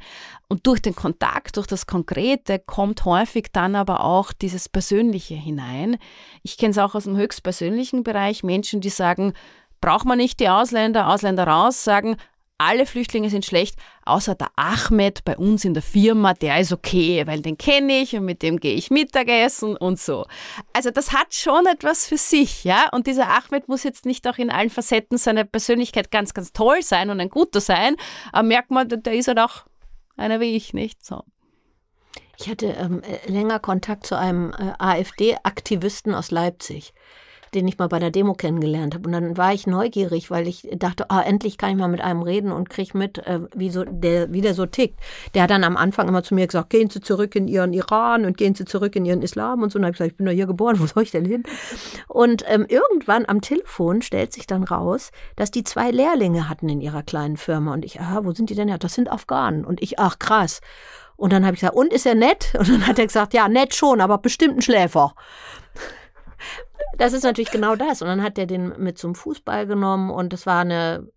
[0.49, 5.99] Und durch den Kontakt, durch das Konkrete kommt häufig dann aber auch dieses Persönliche hinein.
[6.43, 9.33] Ich kenne es auch aus dem höchstpersönlichen Bereich, Menschen, die sagen,
[9.81, 12.17] braucht man nicht die Ausländer, Ausländer raus, sagen,
[12.59, 17.27] alle Flüchtlinge sind schlecht, außer der Ahmed bei uns in der Firma, der ist okay,
[17.27, 20.27] weil den kenne ich und mit dem gehe ich Mittagessen und so.
[20.73, 22.89] Also das hat schon etwas für sich, ja.
[22.93, 26.83] Und dieser Ahmed muss jetzt nicht auch in allen Facetten seiner Persönlichkeit ganz, ganz toll
[26.83, 27.97] sein und ein guter sein,
[28.33, 29.67] aber merkt man, der ist halt auch
[30.17, 31.23] einer wie ich, nicht so.
[32.39, 36.93] Ich hatte ähm, äh, länger Kontakt zu einem äh, AfD-Aktivisten aus Leipzig
[37.55, 39.07] den ich mal bei der Demo kennengelernt habe.
[39.07, 42.23] Und dann war ich neugierig, weil ich dachte, ah, endlich kann ich mal mit einem
[42.23, 44.99] reden und kriege mit, äh, wie, so, der, wie der so tickt.
[45.35, 48.25] Der hat dann am Anfang immer zu mir gesagt, gehen Sie zurück in Ihren Iran
[48.25, 49.79] und gehen Sie zurück in Ihren Islam und so.
[49.79, 51.43] Und dann habe ich gesagt, ich bin doch hier geboren, wo soll ich denn hin?
[52.09, 56.81] Und ähm, irgendwann am Telefon stellt sich dann raus, dass die zwei Lehrlinge hatten in
[56.81, 57.73] ihrer kleinen Firma.
[57.73, 58.69] Und ich, aha, wo sind die denn?
[58.69, 59.65] Ja, das sind Afghanen.
[59.65, 60.61] Und ich, ach krass.
[61.17, 62.55] Und dann habe ich gesagt, und ist er nett?
[62.59, 65.15] Und dann hat er gesagt, ja, nett schon, aber bestimmt ein Schläfer.
[66.97, 68.03] Das ist natürlich genau das.
[68.03, 71.09] Und dann hat er den mit zum Fußball genommen und es war eine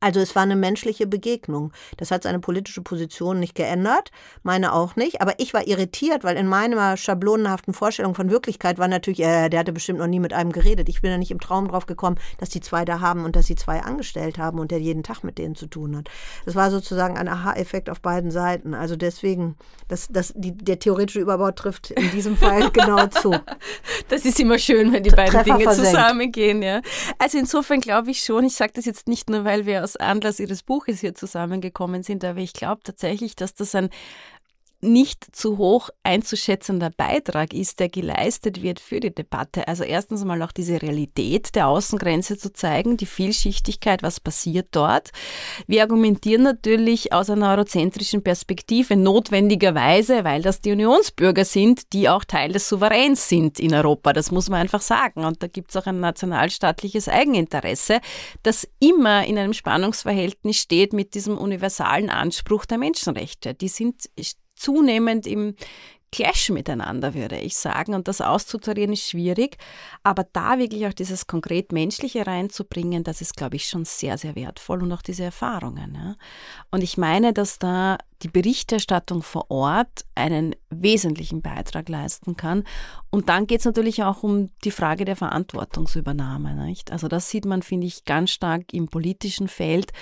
[0.00, 1.72] also es war eine menschliche Begegnung.
[1.96, 4.10] Das hat seine politische Position nicht geändert,
[4.42, 5.20] meine auch nicht.
[5.20, 9.60] Aber ich war irritiert, weil in meiner schablonenhaften Vorstellung von Wirklichkeit war natürlich, äh, der
[9.60, 10.88] hatte bestimmt noch nie mit einem geredet.
[10.88, 13.46] Ich bin ja nicht im Traum drauf gekommen, dass die zwei da haben und dass
[13.46, 16.08] sie zwei angestellt haben und der jeden Tag mit denen zu tun hat.
[16.44, 18.74] Das war sozusagen ein Aha-Effekt auf beiden Seiten.
[18.74, 19.56] Also deswegen,
[19.88, 23.34] das, das, die, der theoretische Überbau trifft in diesem Fall genau zu.
[24.08, 25.90] Das ist immer schön, wenn die beiden Treffer Dinge versenkt.
[25.90, 26.62] zusammengehen.
[26.62, 26.82] Ja.
[27.18, 30.38] Also insofern glaube ich schon, ich sage das jetzt nicht nur, weil wir aus Anlass
[30.38, 33.88] Ihres Buches hier zusammengekommen sind, aber ich glaube tatsächlich, dass das ein
[34.80, 39.66] nicht zu hoch einzuschätzender Beitrag ist, der geleistet wird für die Debatte.
[39.66, 45.10] Also erstens mal auch diese Realität der Außengrenze zu zeigen, die Vielschichtigkeit, was passiert dort.
[45.66, 52.24] Wir argumentieren natürlich aus einer eurozentrischen Perspektive notwendigerweise, weil das die Unionsbürger sind, die auch
[52.24, 54.12] Teil des Souveräns sind in Europa.
[54.12, 55.24] Das muss man einfach sagen.
[55.24, 58.00] Und da gibt es auch ein nationalstaatliches Eigeninteresse,
[58.44, 63.54] das immer in einem Spannungsverhältnis steht mit diesem universalen Anspruch der Menschenrechte.
[63.54, 64.08] Die sind
[64.58, 65.54] zunehmend im
[66.10, 67.94] Clash miteinander, würde ich sagen.
[67.94, 69.58] Und das auszutarieren ist schwierig.
[70.02, 74.34] Aber da wirklich auch dieses konkret Menschliche reinzubringen, das ist, glaube ich, schon sehr, sehr
[74.34, 75.94] wertvoll und auch diese Erfahrungen.
[75.94, 76.16] Ja.
[76.70, 82.64] Und ich meine, dass da die Berichterstattung vor Ort einen wesentlichen Beitrag leisten kann.
[83.10, 86.54] Und dann geht es natürlich auch um die Frage der Verantwortungsübernahme.
[86.66, 86.90] Nicht?
[86.90, 89.92] Also das sieht man, finde ich, ganz stark im politischen Feld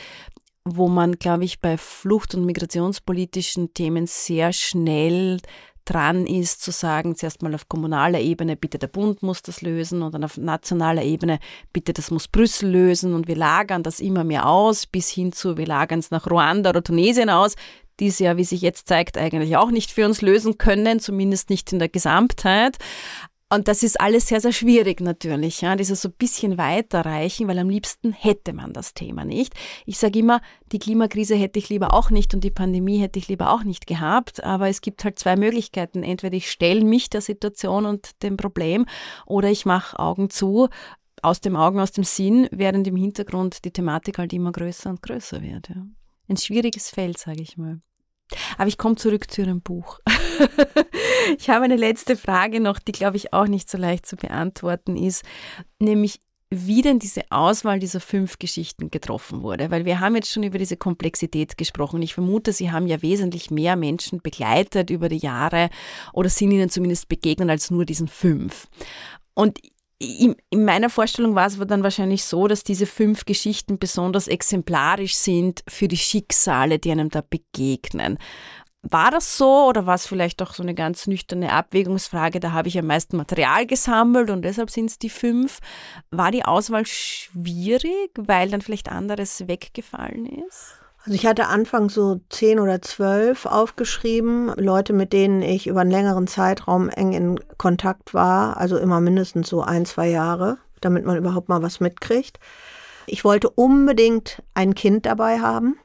[0.67, 5.39] wo man, glaube ich, bei flucht- und migrationspolitischen Themen sehr schnell
[5.85, 10.03] dran ist, zu sagen, zuerst mal auf kommunaler Ebene, bitte der Bund muss das lösen
[10.03, 11.39] und dann auf nationaler Ebene,
[11.73, 15.57] bitte das muss Brüssel lösen und wir lagern das immer mehr aus, bis hin zu,
[15.57, 17.55] wir lagern es nach Ruanda oder Tunesien aus,
[18.01, 21.49] die es ja, wie sich jetzt zeigt, eigentlich auch nicht für uns lösen können, zumindest
[21.51, 22.79] nicht in der Gesamtheit.
[23.49, 27.61] Und das ist alles sehr, sehr schwierig natürlich, ja, dieses so ein bisschen weiterreichen, weil
[27.61, 29.55] am liebsten hätte man das Thema nicht.
[29.85, 30.41] Ich sage immer,
[30.73, 33.87] die Klimakrise hätte ich lieber auch nicht und die Pandemie hätte ich lieber auch nicht
[33.87, 36.03] gehabt, aber es gibt halt zwei Möglichkeiten.
[36.03, 38.85] Entweder ich stelle mich der Situation und dem Problem
[39.27, 40.69] oder ich mache Augen zu,
[41.23, 45.03] aus dem Augen, aus dem Sinn, während im Hintergrund die Thematik halt immer größer und
[45.03, 45.69] größer wird.
[45.69, 45.87] Ja.
[46.29, 47.81] Ein schwieriges Feld, sage ich mal.
[48.59, 50.01] Aber ich komme zurück zu Ihrem Buch.
[51.39, 54.97] ich habe eine letzte Frage noch, die, glaube ich, auch nicht so leicht zu beantworten
[54.97, 55.25] ist,
[55.79, 59.71] nämlich wie denn diese Auswahl dieser fünf Geschichten getroffen wurde.
[59.71, 62.03] Weil wir haben jetzt schon über diese Komplexität gesprochen.
[62.03, 65.71] Ich vermute, Sie haben ja wesentlich mehr Menschen begleitet über die Jahre
[66.12, 68.69] oder sind ihnen zumindest begegnet als nur diesen fünf.
[69.35, 69.59] Und
[69.99, 75.63] in, meiner Vorstellung war es dann wahrscheinlich so, dass diese fünf Geschichten besonders exemplarisch sind
[75.69, 78.19] für die Schicksale, die einem da begegnen.
[78.83, 82.39] War das so oder war es vielleicht auch so eine ganz nüchterne Abwägungsfrage?
[82.39, 85.59] Da habe ich am meisten Material gesammelt und deshalb sind es die fünf.
[86.11, 90.86] War die Auswahl schwierig, weil dann vielleicht anderes weggefallen ist?
[91.07, 95.92] Also ich hatte anfangs so zehn oder zwölf aufgeschrieben, Leute, mit denen ich über einen
[95.92, 101.16] längeren Zeitraum eng in Kontakt war, also immer mindestens so ein, zwei Jahre, damit man
[101.16, 102.40] überhaupt mal was mitkriegt.
[103.07, 105.77] Ich wollte unbedingt ein Kind dabei haben.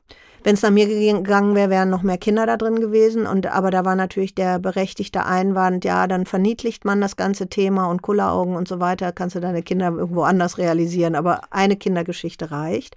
[0.44, 3.28] Wenn es nach mir gegangen wäre, wären noch mehr Kinder da drin gewesen.
[3.28, 7.90] Und aber da war natürlich der berechtigte Einwand, ja, dann verniedlicht man das ganze Thema
[7.90, 11.16] und Kulleraugen und so weiter, kannst du deine Kinder irgendwo anders realisieren.
[11.16, 12.96] Aber eine Kindergeschichte reicht.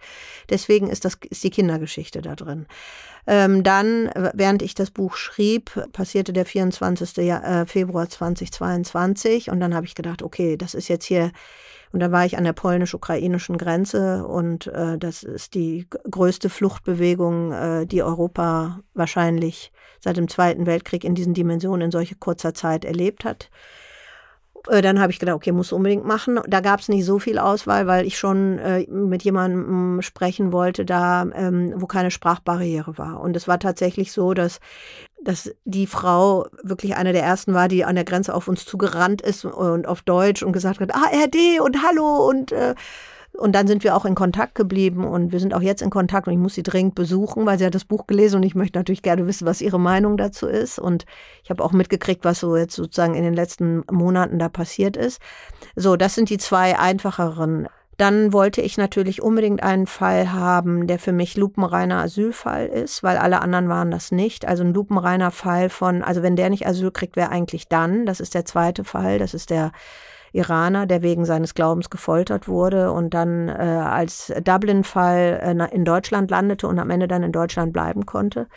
[0.49, 2.67] Deswegen ist das ist die Kindergeschichte da drin.
[3.27, 7.19] Ähm, dann, während ich das Buch schrieb, passierte der 24.
[7.19, 11.31] Äh, Februar 2022 und dann habe ich gedacht, okay, das ist jetzt hier
[11.95, 17.53] und da war ich an der polnisch-ukrainischen Grenze und äh, das ist die größte Fluchtbewegung,
[17.53, 22.85] äh, die Europa wahrscheinlich seit dem Zweiten Weltkrieg in diesen Dimensionen in solche kurzer Zeit
[22.85, 23.49] erlebt hat.
[24.69, 26.41] Äh, dann habe ich gedacht, okay, muss unbedingt machen.
[26.47, 30.85] Da gab es nicht so viel Auswahl, weil ich schon äh, mit jemandem sprechen wollte,
[30.85, 33.21] da ähm, wo keine Sprachbarriere war.
[33.21, 34.61] Und es war tatsächlich so, dass
[35.23, 39.23] dass die Frau wirklich eine der ersten war, die an der Grenze auf uns zugerannt
[39.23, 42.75] ist und auf Deutsch und gesagt hat, ah, RD und Hallo und äh,
[43.37, 46.29] Und dann sind wir auch in Kontakt geblieben und wir sind auch jetzt in Kontakt
[46.29, 48.79] und ich muss sie dringend besuchen, weil sie hat das Buch gelesen und ich möchte
[48.79, 50.79] natürlich gerne wissen, was ihre Meinung dazu ist.
[50.79, 51.05] Und
[51.43, 55.21] ich habe auch mitgekriegt, was so jetzt sozusagen in den letzten Monaten da passiert ist.
[55.75, 60.99] So, das sind die zwei einfacheren dann wollte ich natürlich unbedingt einen Fall haben, der
[60.99, 64.47] für mich lupenreiner Asylfall ist, weil alle anderen waren das nicht.
[64.47, 68.07] Also ein lupenreiner Fall von, also wenn der nicht Asyl kriegt, wer eigentlich dann?
[68.07, 69.19] Das ist der zweite Fall.
[69.19, 69.73] Das ist der
[70.35, 76.31] Iraner, der wegen seines Glaubens gefoltert wurde und dann äh, als Dublin-Fall äh, in Deutschland
[76.31, 78.49] landete und am Ende dann in Deutschland bleiben konnte.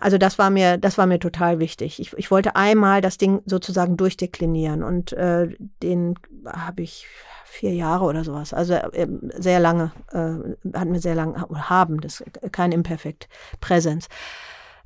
[0.00, 2.00] Also das war mir, das war mir total wichtig.
[2.00, 7.06] Ich, ich wollte einmal das Ding sozusagen durchdeklinieren und äh, den habe ich
[7.44, 8.52] vier Jahre oder sowas.
[8.52, 9.06] Also äh,
[9.36, 13.28] sehr lange, äh, hat mir sehr lange, haben, das kein Imperfekt,
[13.60, 14.08] Präsenz.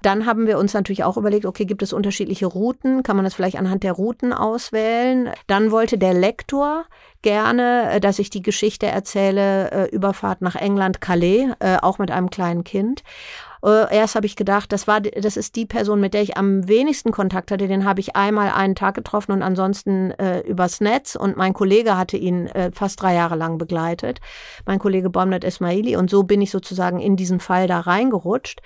[0.02, 3.02] Dann haben wir uns natürlich auch überlegt, okay, gibt es unterschiedliche Routen?
[3.02, 5.30] Kann man das vielleicht anhand der Routen auswählen?
[5.46, 6.84] Dann wollte der Lektor
[7.22, 12.10] gerne, äh, dass ich die Geschichte erzähle, äh, Überfahrt nach England, Calais, äh, auch mit
[12.10, 13.02] einem kleinen Kind.
[13.64, 17.12] Erst habe ich gedacht, das war, das ist die Person, mit der ich am wenigsten
[17.12, 17.68] Kontakt hatte.
[17.68, 21.14] Den habe ich einmal einen Tag getroffen und ansonsten äh, übers Netz.
[21.14, 24.18] Und mein Kollege hatte ihn äh, fast drei Jahre lang begleitet.
[24.66, 25.94] Mein Kollege Bomnet Esmaili.
[25.94, 28.62] Und so bin ich sozusagen in diesen Fall da reingerutscht.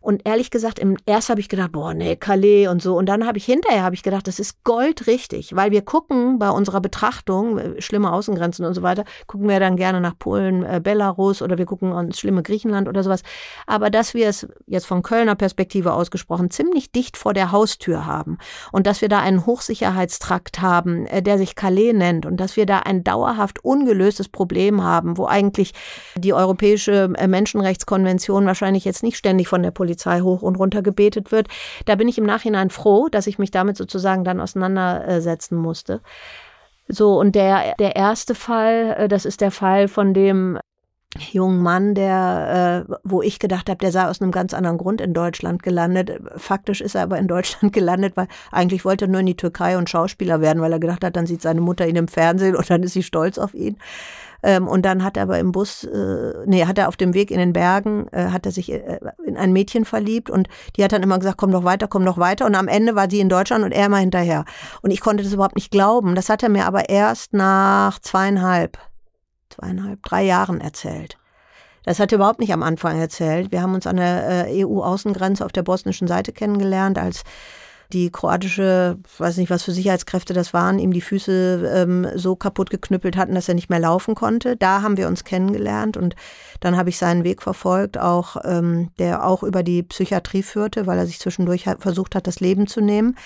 [0.00, 2.96] Und ehrlich gesagt, im, erst habe ich gedacht, boah, nee, Calais und so.
[2.96, 6.48] Und dann habe ich hinterher habe ich gedacht, das ist goldrichtig, weil wir gucken bei
[6.48, 10.80] unserer Betrachtung, äh, schlimme Außengrenzen und so weiter, gucken wir dann gerne nach Polen, äh,
[10.82, 13.22] Belarus oder wir gucken uns schlimme Griechenland oder sowas.
[13.66, 18.38] Aber dass wir es jetzt von Kölner Perspektive ausgesprochen ziemlich dicht vor der Haustür haben
[18.72, 22.64] und dass wir da einen Hochsicherheitstrakt haben, äh, der sich Calais nennt und dass wir
[22.64, 25.74] da ein dauerhaft ungelöstes Problem haben, wo eigentlich
[26.16, 30.82] die Europäische äh, Menschenrechtskonvention wahrscheinlich jetzt nicht ständig von der Polizei Polizei hoch und runter
[30.82, 31.48] gebetet wird.
[31.84, 36.00] Da bin ich im Nachhinein froh, dass ich mich damit sozusagen dann auseinandersetzen musste.
[36.86, 40.58] So, und der, der erste Fall, äh, das ist der Fall von dem
[41.32, 45.00] jungen Mann, der, äh, wo ich gedacht habe, der sei aus einem ganz anderen Grund
[45.00, 46.20] in Deutschland gelandet.
[46.36, 49.76] Faktisch ist er aber in Deutschland gelandet, weil eigentlich wollte er nur in die Türkei
[49.76, 52.70] und Schauspieler werden, weil er gedacht hat, dann sieht seine Mutter ihn im Fernsehen und
[52.70, 53.76] dann ist sie stolz auf ihn.
[54.42, 57.30] Ähm, und dann hat er aber im Bus, äh, nee, hat er auf dem Weg
[57.30, 60.92] in den Bergen, äh, hat er sich äh, in ein Mädchen verliebt und die hat
[60.92, 62.46] dann immer gesagt, komm doch weiter, komm doch weiter.
[62.46, 64.44] Und am Ende war sie in Deutschland und er immer hinterher.
[64.82, 66.14] Und ich konnte das überhaupt nicht glauben.
[66.14, 68.78] Das hat er mir aber erst nach zweieinhalb,
[69.50, 71.16] zweieinhalb, drei Jahren erzählt.
[71.84, 73.52] Das hat er überhaupt nicht am Anfang erzählt.
[73.52, 77.24] Wir haben uns an der äh, EU-Außengrenze auf der bosnischen Seite kennengelernt, als
[77.92, 82.70] die kroatische, weiß nicht, was für Sicherheitskräfte das waren, ihm die Füße ähm, so kaputt
[82.70, 84.56] geknüppelt hatten, dass er nicht mehr laufen konnte.
[84.56, 86.16] Da haben wir uns kennengelernt und
[86.60, 90.98] dann habe ich seinen Weg verfolgt, auch ähm, der auch über die Psychiatrie führte, weil
[90.98, 93.16] er sich zwischendurch versucht hat, das Leben zu nehmen.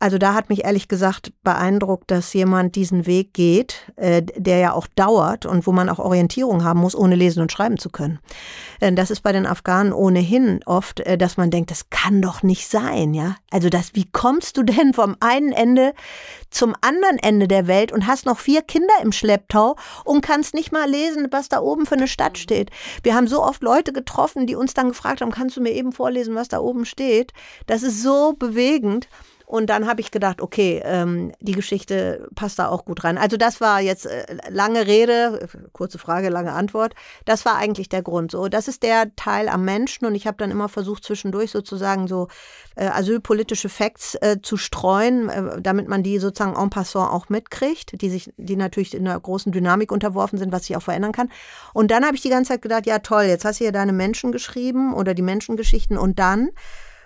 [0.00, 4.72] Also da hat mich ehrlich gesagt beeindruckt, dass jemand diesen Weg geht, äh, der ja
[4.72, 8.18] auch dauert und wo man auch Orientierung haben muss, ohne lesen und schreiben zu können.
[8.80, 12.42] Denn das ist bei den Afghanen ohnehin oft, äh, dass man denkt, das kann doch
[12.42, 13.36] nicht sein, ja?
[13.50, 15.92] Also das, wie kommst du denn vom einen Ende
[16.48, 20.72] zum anderen Ende der Welt und hast noch vier Kinder im Schlepptau und kannst nicht
[20.72, 22.70] mal lesen, was da oben für eine Stadt steht?
[23.02, 25.92] Wir haben so oft Leute getroffen, die uns dann gefragt haben, kannst du mir eben
[25.92, 27.34] vorlesen, was da oben steht?
[27.66, 29.06] Das ist so bewegend.
[29.50, 33.18] Und dann habe ich gedacht, okay, ähm, die Geschichte passt da auch gut rein.
[33.18, 36.94] Also das war jetzt äh, lange Rede, kurze Frage, lange Antwort.
[37.24, 38.30] Das war eigentlich der Grund.
[38.30, 42.06] So, das ist der Teil am Menschen und ich habe dann immer versucht zwischendurch sozusagen
[42.06, 42.28] so
[42.76, 48.00] äh, asylpolitische Facts äh, zu streuen, äh, damit man die sozusagen en passant auch mitkriegt,
[48.00, 51.28] die sich, die natürlich in einer großen Dynamik unterworfen sind, was sich auch verändern kann.
[51.74, 53.92] Und dann habe ich die ganze Zeit gedacht, ja toll, jetzt hast du hier deine
[53.92, 56.50] Menschen geschrieben oder die Menschengeschichten und dann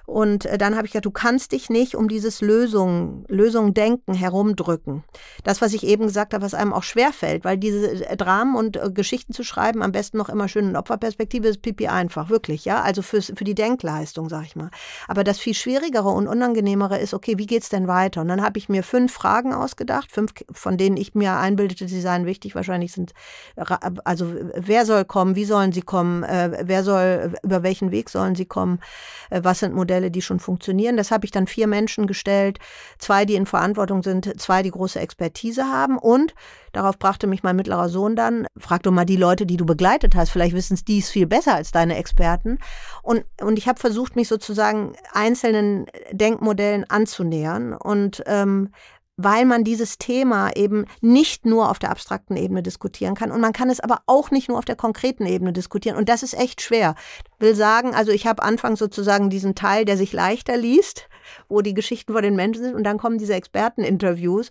[0.06, 4.14] und äh, dann habe ich gesagt, du kannst dich nicht um dieses Lösung, Lösung denken
[4.14, 5.02] herumdrücken.
[5.44, 8.76] Das, was ich eben gesagt habe, was einem auch schwerfällt, weil diese äh, Dramen und
[8.76, 12.64] äh, Geschichten zu schreiben, am besten noch immer schön in Opferperspektive, ist pipi einfach, wirklich,
[12.64, 12.82] ja.
[12.82, 14.70] Also fürs, für die Denkleistung, sag ich mal.
[15.08, 18.20] Aber das viel schwierigere und unangenehmere ist, okay, wie geht's denn weiter?
[18.20, 22.00] Und dann habe ich mir fünf Fragen ausgedacht, fünf, von denen ich mir einbildete, sie
[22.00, 22.54] seien wichtig.
[22.54, 23.14] Wahrscheinlich sind,
[24.04, 28.44] also wer soll kommen, wie sollen sie kommen, wer soll, über welchen Weg sollen sie
[28.44, 28.80] kommen,
[29.30, 30.96] was sind Modelle Modelle, die schon funktionieren.
[30.96, 32.58] Das habe ich dann vier Menschen gestellt,
[32.98, 35.98] zwei, die in Verantwortung sind, zwei, die große Expertise haben.
[35.98, 36.34] Und
[36.72, 40.16] darauf brachte mich mein mittlerer Sohn dann, frag doch mal die Leute, die du begleitet
[40.16, 42.58] hast, vielleicht wissen es dies viel besser als deine Experten.
[43.02, 47.74] Und, und ich habe versucht, mich sozusagen einzelnen Denkmodellen anzunähern.
[47.74, 48.70] Und ähm,
[49.16, 53.52] weil man dieses Thema eben nicht nur auf der abstrakten Ebene diskutieren kann und man
[53.52, 56.60] kann es aber auch nicht nur auf der konkreten Ebene diskutieren und das ist echt
[56.60, 56.94] schwer.
[57.38, 61.08] Will sagen, also ich habe anfangs sozusagen diesen Teil, der sich leichter liest,
[61.48, 64.50] wo die Geschichten von den Menschen sind und dann kommen diese Experteninterviews,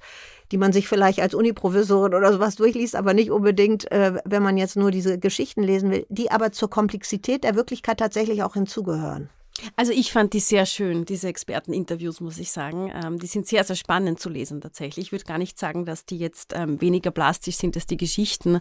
[0.51, 4.57] die man sich vielleicht als Uniprofessorin oder sowas durchliest, aber nicht unbedingt, äh, wenn man
[4.57, 9.29] jetzt nur diese Geschichten lesen will, die aber zur Komplexität der Wirklichkeit tatsächlich auch hinzugehören.
[9.75, 12.91] Also ich fand die sehr schön, diese Experteninterviews, muss ich sagen.
[12.93, 15.07] Ähm, die sind sehr, sehr spannend zu lesen tatsächlich.
[15.07, 18.59] Ich würde gar nicht sagen, dass die jetzt ähm, weniger plastisch sind als die Geschichten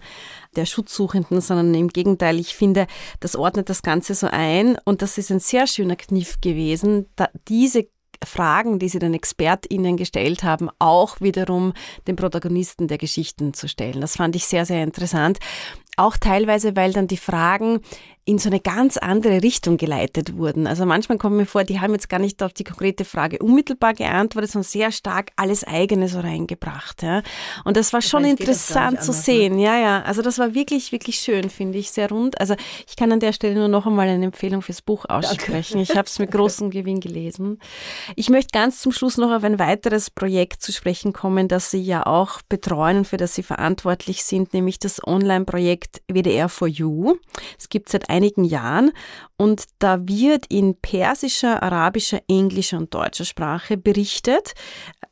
[0.54, 2.86] der Schutzsuchenden, sondern im Gegenteil, ich finde,
[3.20, 7.06] das ordnet das Ganze so ein und das ist ein sehr schöner Kniff gewesen,
[7.48, 7.88] diese
[8.24, 11.72] Fragen, die sie den ExpertInnen gestellt haben, auch wiederum
[12.06, 14.00] den Protagonisten der Geschichten zu stellen.
[14.00, 15.38] Das fand ich sehr, sehr interessant.
[15.96, 17.80] Auch teilweise, weil dann die Fragen
[18.24, 20.68] in so eine ganz andere Richtung geleitet wurden.
[20.68, 23.94] Also manchmal kommt mir vor, die haben jetzt gar nicht auf die konkrete Frage unmittelbar
[23.94, 27.02] geantwortet, sondern sehr stark alles eigene so reingebracht.
[27.02, 27.22] Ja.
[27.64, 29.22] Und das war schon interessant zu anders, ne?
[29.22, 29.56] sehen.
[29.56, 29.64] Ne?
[29.64, 30.02] Ja, ja.
[30.02, 32.40] Also das war wirklich, wirklich schön, finde ich, sehr rund.
[32.40, 32.54] Also
[32.86, 35.78] ich kann an der Stelle nur noch einmal eine Empfehlung fürs Buch aussprechen.
[35.78, 35.90] Danke.
[35.90, 37.58] Ich habe es mit großem Gewinn gelesen.
[38.14, 41.82] Ich möchte ganz zum Schluss noch auf ein weiteres Projekt zu sprechen kommen, das Sie
[41.82, 47.16] ja auch betreuen und für das Sie verantwortlich sind, nämlich das Online-Projekt WDR for You.
[47.58, 48.92] Es gibt seit einigen Jahren
[49.36, 54.52] und da wird in persischer, arabischer, englischer und deutscher Sprache berichtet.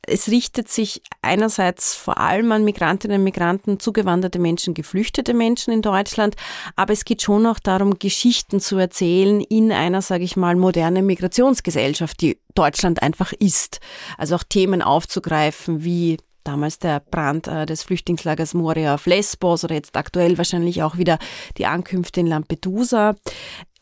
[0.06, 5.82] Es richtet sich einerseits vor allem an Migrantinnen und Migranten, zugewanderte Menschen, geflüchtete Menschen in
[5.82, 6.36] Deutschland,
[6.76, 11.06] aber es geht schon auch darum, Geschichten zu erzählen in einer, sage ich mal, modernen
[11.06, 13.80] Migrationsgesellschaft, die Deutschland einfach ist.
[14.18, 19.74] Also auch Themen aufzugreifen wie damals der Brand äh, des Flüchtlingslagers Moria auf Lesbos oder
[19.74, 21.18] jetzt aktuell wahrscheinlich auch wieder
[21.58, 23.16] die Ankünfte in Lampedusa.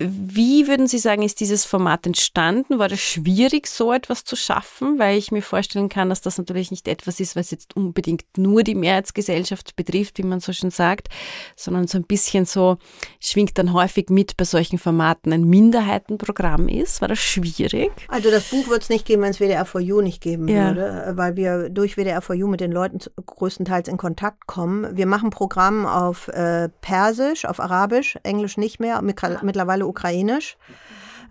[0.01, 2.79] Wie würden Sie sagen, ist dieses Format entstanden?
[2.79, 4.97] War das schwierig, so etwas zu schaffen?
[5.01, 8.63] Weil ich mir vorstellen kann, dass das natürlich nicht etwas ist, was jetzt unbedingt nur
[8.63, 11.09] die Mehrheitsgesellschaft betrifft, wie man so schon sagt,
[11.57, 12.79] sondern so ein bisschen so
[13.19, 17.01] schwingt dann häufig mit bei solchen Formaten ein Minderheitenprogramm ist.
[17.01, 17.91] War das schwierig?
[18.07, 20.77] Also das Buch wird es nicht geben, wenn es WDR 4 U nicht geben ja.
[20.77, 24.97] würde, weil wir durch WDR 4 U mit den Leuten größtenteils in Kontakt kommen.
[24.97, 30.57] Wir machen Programm auf äh, Persisch, auf Arabisch, Englisch nicht mehr, mittlerweile ukrainisch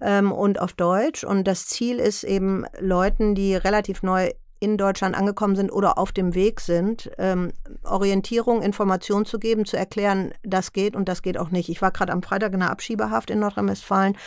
[0.02, 1.24] ähm, und auf Deutsch.
[1.24, 6.12] Und das Ziel ist eben Leuten, die relativ neu in Deutschland angekommen sind oder auf
[6.12, 7.52] dem Weg sind, ähm,
[7.84, 11.70] Orientierung, Information zu geben, zu erklären, das geht und das geht auch nicht.
[11.70, 14.18] Ich war gerade am Freitag in der Abschiebehaft in Nordrhein-Westfalen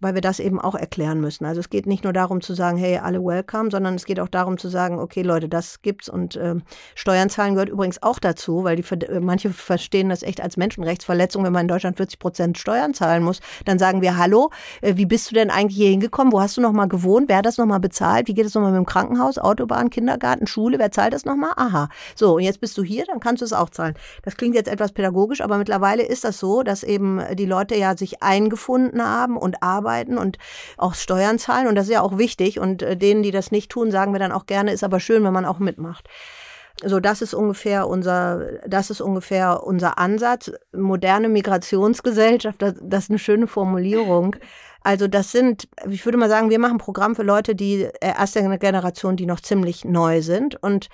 [0.00, 1.44] weil wir das eben auch erklären müssen.
[1.44, 4.28] Also es geht nicht nur darum zu sagen, hey, alle welcome, sondern es geht auch
[4.28, 6.56] darum zu sagen, okay, Leute, das gibt's und äh,
[6.94, 11.44] Steuern zahlen gehört übrigens auch dazu, weil die äh, manche verstehen das echt als Menschenrechtsverletzung,
[11.44, 13.40] wenn man in Deutschland 40 Prozent Steuern zahlen muss.
[13.66, 16.32] Dann sagen wir, hallo, äh, wie bist du denn eigentlich hier hingekommen?
[16.32, 17.28] Wo hast du noch mal gewohnt?
[17.28, 18.28] Wer hat das noch mal bezahlt?
[18.28, 20.78] Wie geht es noch mal mit dem Krankenhaus, Autobahn, Kindergarten, Schule?
[20.78, 21.52] Wer zahlt das noch mal?
[21.56, 21.88] Aha.
[22.16, 23.94] So, und jetzt bist du hier, dann kannst du es auch zahlen.
[24.22, 27.96] Das klingt jetzt etwas pädagogisch, aber mittlerweile ist das so, dass eben die Leute ja
[27.96, 30.38] sich eingefunden haben und arbeiten arbeiten und
[30.76, 31.66] auch Steuern zahlen.
[31.66, 32.58] Und das ist ja auch wichtig.
[32.58, 35.24] Und äh, denen, die das nicht tun, sagen wir dann auch gerne, ist aber schön,
[35.24, 36.08] wenn man auch mitmacht.
[36.82, 40.50] So, das ist ungefähr unser, das ist ungefähr unser Ansatz.
[40.72, 44.36] Moderne Migrationsgesellschaft, das, das ist eine schöne Formulierung.
[44.82, 47.90] Also das sind, ich würde mal sagen, wir machen ein Programm für Leute, die äh,
[48.00, 50.62] erste Generation, die noch ziemlich neu sind.
[50.62, 50.88] Und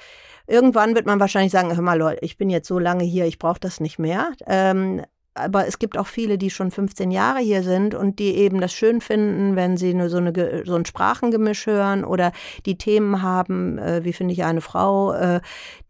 [0.49, 3.39] irgendwann wird man wahrscheinlich sagen, hör mal Leute, ich bin jetzt so lange hier, ich
[3.39, 4.33] brauche das nicht mehr.
[4.47, 5.03] Ähm,
[5.37, 8.73] aber es gibt auch viele, die schon 15 Jahre hier sind und die eben das
[8.73, 12.33] schön finden, wenn sie nur so, eine, so ein Sprachengemisch hören oder
[12.65, 15.41] die Themen haben, äh, wie finde ich eine Frau, äh,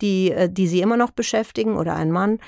[0.00, 2.38] die, äh, die sie immer noch beschäftigen oder ein Mann.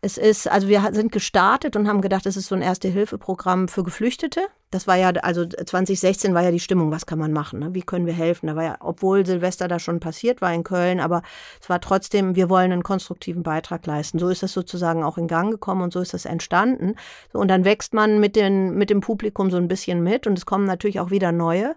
[0.00, 3.82] Es ist, also wir sind gestartet und haben gedacht, es ist so ein Erste-Hilfe-Programm für
[3.82, 4.42] Geflüchtete.
[4.70, 7.74] Das war ja, also 2016 war ja die Stimmung, was kann man machen, ne?
[7.74, 8.48] wie können wir helfen?
[8.48, 11.22] Da war ja, obwohl Silvester da schon passiert war in Köln, aber
[11.60, 14.18] es war trotzdem, wir wollen einen konstruktiven Beitrag leisten.
[14.18, 16.96] So ist das sozusagen auch in Gang gekommen und so ist das entstanden.
[17.32, 20.44] Und dann wächst man mit, den, mit dem Publikum so ein bisschen mit und es
[20.44, 21.74] kommen natürlich auch wieder neue.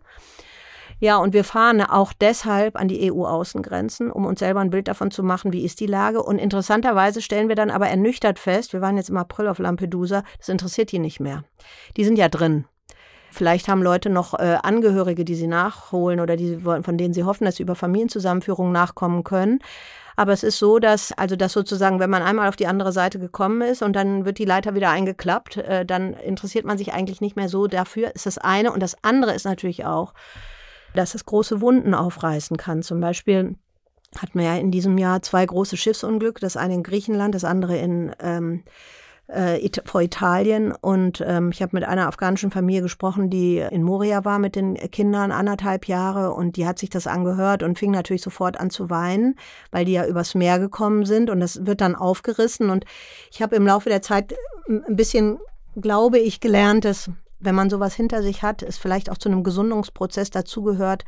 [1.00, 5.10] Ja, und wir fahren auch deshalb an die EU-Außengrenzen, um uns selber ein Bild davon
[5.10, 6.22] zu machen, wie ist die Lage.
[6.22, 10.24] Und interessanterweise stellen wir dann aber ernüchtert fest, wir waren jetzt im April auf Lampedusa,
[10.38, 11.44] das interessiert die nicht mehr.
[11.98, 12.66] Die sind ja drin.
[13.32, 17.46] Vielleicht haben Leute noch äh, Angehörige, die sie nachholen oder die, von denen sie hoffen,
[17.46, 19.60] dass sie über Familienzusammenführung nachkommen können.
[20.18, 23.20] Aber es ist so, dass, also dass sozusagen, wenn man einmal auf die andere Seite
[23.20, 27.22] gekommen ist und dann wird die Leiter wieder eingeklappt, äh, dann interessiert man sich eigentlich
[27.22, 28.74] nicht mehr so dafür, ist das eine.
[28.74, 30.14] Und das andere ist natürlich auch,
[30.94, 32.84] dass es große Wunden aufreißen kann.
[32.84, 33.56] Zum Beispiel
[34.18, 37.78] hatten wir ja in diesem Jahr zwei große Schiffsunglücke, das eine in Griechenland, das andere
[37.78, 38.64] in ähm,
[39.32, 40.74] äh, vor Italien.
[40.74, 44.76] Und ähm, ich habe mit einer afghanischen Familie gesprochen, die in Moria war mit den
[44.76, 48.90] Kindern anderthalb Jahre und die hat sich das angehört und fing natürlich sofort an zu
[48.90, 49.36] weinen,
[49.72, 52.70] weil die ja übers Meer gekommen sind und das wird dann aufgerissen.
[52.70, 52.86] Und
[53.32, 54.36] ich habe im Laufe der Zeit
[54.68, 55.40] ein bisschen,
[55.76, 57.10] glaube ich, gelernt, dass
[57.40, 61.06] wenn man sowas hinter sich hat, es vielleicht auch zu einem Gesundungsprozess dazugehört,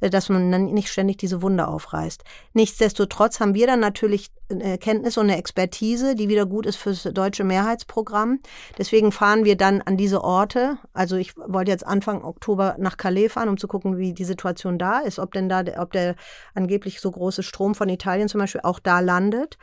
[0.00, 2.22] dass man dann nicht ständig diese Wunde aufreißt.
[2.52, 7.02] Nichtsdestotrotz haben wir dann natürlich eine Kenntnis und eine Expertise, die wieder gut ist fürs
[7.02, 8.40] deutsche Mehrheitsprogramm.
[8.78, 10.78] Deswegen fahren wir dann an diese Orte.
[10.92, 14.78] Also ich wollte jetzt Anfang Oktober nach Calais fahren, um zu gucken, wie die Situation
[14.78, 16.14] da ist, ob denn da, ob der
[16.54, 19.58] angeblich so große Strom von Italien zum Beispiel auch da landet.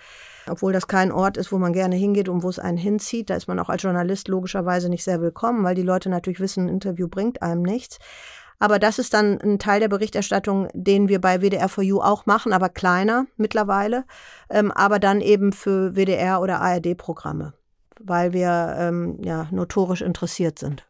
[0.50, 3.30] Obwohl das kein Ort ist, wo man gerne hingeht und wo es einen hinzieht.
[3.30, 6.66] Da ist man auch als Journalist logischerweise nicht sehr willkommen, weil die Leute natürlich wissen,
[6.66, 8.00] ein Interview bringt einem nichts.
[8.64, 12.70] Aber das ist dann ein Teil der Berichterstattung, den wir bei WDR4U auch machen, aber
[12.70, 14.06] kleiner mittlerweile,
[14.50, 17.52] ähm, aber dann eben für WDR oder ARD-Programme,
[18.00, 20.86] weil wir ähm, ja notorisch interessiert sind.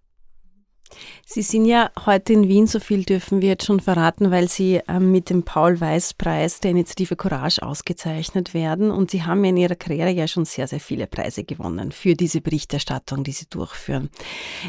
[1.25, 4.79] Sie sind ja heute in Wien, so viel dürfen wir jetzt schon verraten, weil Sie
[4.87, 8.91] ähm, mit dem Paul-Weiß-Preis der Initiative Courage ausgezeichnet werden.
[8.91, 12.13] Und Sie haben ja in Ihrer Karriere ja schon sehr, sehr viele Preise gewonnen für
[12.13, 14.11] diese Berichterstattung, die Sie durchführen.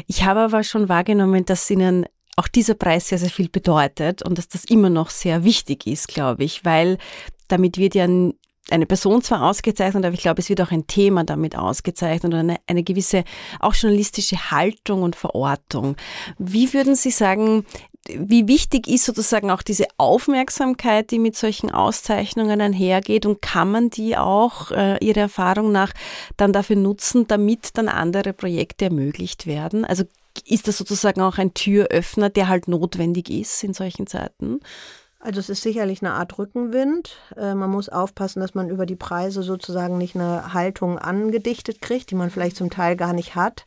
[0.07, 4.37] Ich habe aber schon wahrgenommen, dass Ihnen auch dieser Preis sehr, sehr viel bedeutet und
[4.37, 6.97] dass das immer noch sehr wichtig ist, glaube ich, weil
[7.47, 8.07] damit wird ja
[8.71, 12.39] eine Person zwar ausgezeichnet, aber ich glaube, es wird auch ein Thema damit ausgezeichnet und
[12.39, 13.23] eine, eine gewisse
[13.59, 15.95] auch journalistische Haltung und Verortung.
[16.39, 17.65] Wie würden Sie sagen,
[18.07, 23.89] wie wichtig ist sozusagen auch diese Aufmerksamkeit, die mit solchen Auszeichnungen einhergeht und kann man
[23.89, 25.91] die auch äh, Ihrer Erfahrung nach
[26.37, 29.85] dann dafür nutzen, damit dann andere Projekte ermöglicht werden?
[29.85, 30.05] Also
[30.45, 34.59] ist das sozusagen auch ein Türöffner, der halt notwendig ist in solchen Zeiten?
[35.25, 37.17] Also es ist sicherlich eine Art Rückenwind.
[37.35, 42.11] Äh, man muss aufpassen, dass man über die Preise sozusagen nicht eine Haltung angedichtet kriegt,
[42.11, 43.65] die man vielleicht zum Teil gar nicht hat.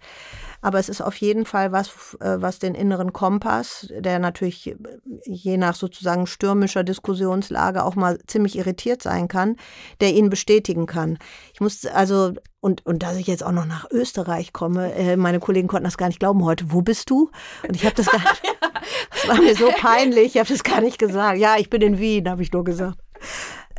[0.60, 4.76] Aber es ist auf jeden Fall was, äh, was den inneren Kompass, der natürlich äh,
[5.24, 9.56] je nach sozusagen stürmischer Diskussionslage auch mal ziemlich irritiert sein kann,
[10.00, 11.18] der ihn bestätigen kann.
[11.52, 15.38] Ich muss also und, und dass ich jetzt auch noch nach Österreich komme, äh, meine
[15.38, 16.72] Kollegen konnten das gar nicht glauben heute.
[16.72, 17.30] Wo bist du?
[17.66, 18.42] Und ich habe das gar nicht,
[19.10, 21.38] das war mir so peinlich, ich habe das gar nicht gesagt.
[21.38, 22.98] Ja, ich bin in Wien, habe ich nur gesagt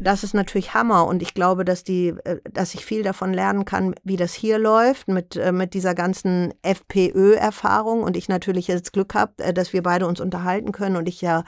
[0.02, 3.66] das ist natürlich Hammer und ich glaube, dass die, äh, dass ich viel davon lernen
[3.66, 8.94] kann, wie das hier läuft mit äh, mit dieser ganzen FPÖ-Erfahrung und ich natürlich jetzt
[8.94, 11.44] Glück habe, äh, dass wir beide uns unterhalten können und ich ja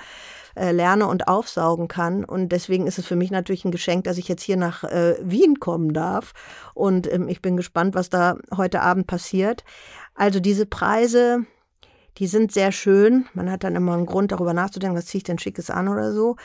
[0.53, 4.27] lerne und aufsaugen kann und deswegen ist es für mich natürlich ein Geschenk, dass ich
[4.27, 6.33] jetzt hier nach Wien kommen darf
[6.73, 9.63] und ähm, ich bin gespannt, was da heute Abend passiert.
[10.13, 11.45] Also diese Preise,
[12.17, 13.25] die sind sehr schön.
[13.33, 16.13] Man hat dann immer einen Grund, darüber nachzudenken, was ziehe ich denn Schickes an oder
[16.13, 16.35] so.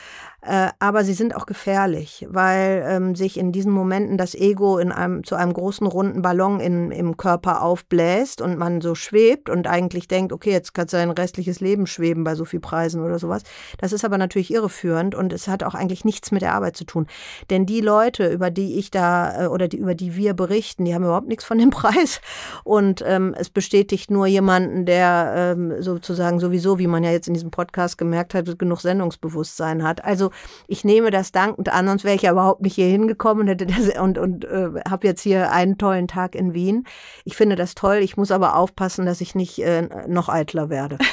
[0.47, 4.93] Äh, aber sie sind auch gefährlich, weil ähm, sich in diesen Momenten das Ego in
[4.93, 9.67] einem, zu einem großen runden Ballon in, im Körper aufbläst und man so schwebt und
[9.67, 13.43] eigentlich denkt, okay, jetzt kann sein restliches Leben schweben bei so viel Preisen oder sowas.
[13.79, 16.85] Das ist aber natürlich irreführend und es hat auch eigentlich nichts mit der Arbeit zu
[16.85, 17.07] tun.
[17.49, 20.95] Denn die Leute, über die ich da äh, oder die, über die wir berichten, die
[20.95, 22.21] haben überhaupt nichts von dem Preis.
[22.63, 27.33] Und ähm, es bestätigt nur jemanden, der ähm, sozusagen sowieso, wie man ja jetzt in
[27.33, 30.05] diesem Podcast gemerkt hat, genug Sendungsbewusstsein hat.
[30.05, 30.31] Also
[30.67, 34.17] ich nehme das dankend an, sonst wäre ich ja überhaupt nicht hier hingekommen und, und,
[34.17, 36.85] und äh, habe jetzt hier einen tollen Tag in Wien.
[37.23, 37.97] Ich finde das toll.
[37.97, 40.97] Ich muss aber aufpassen, dass ich nicht äh, noch eitler werde.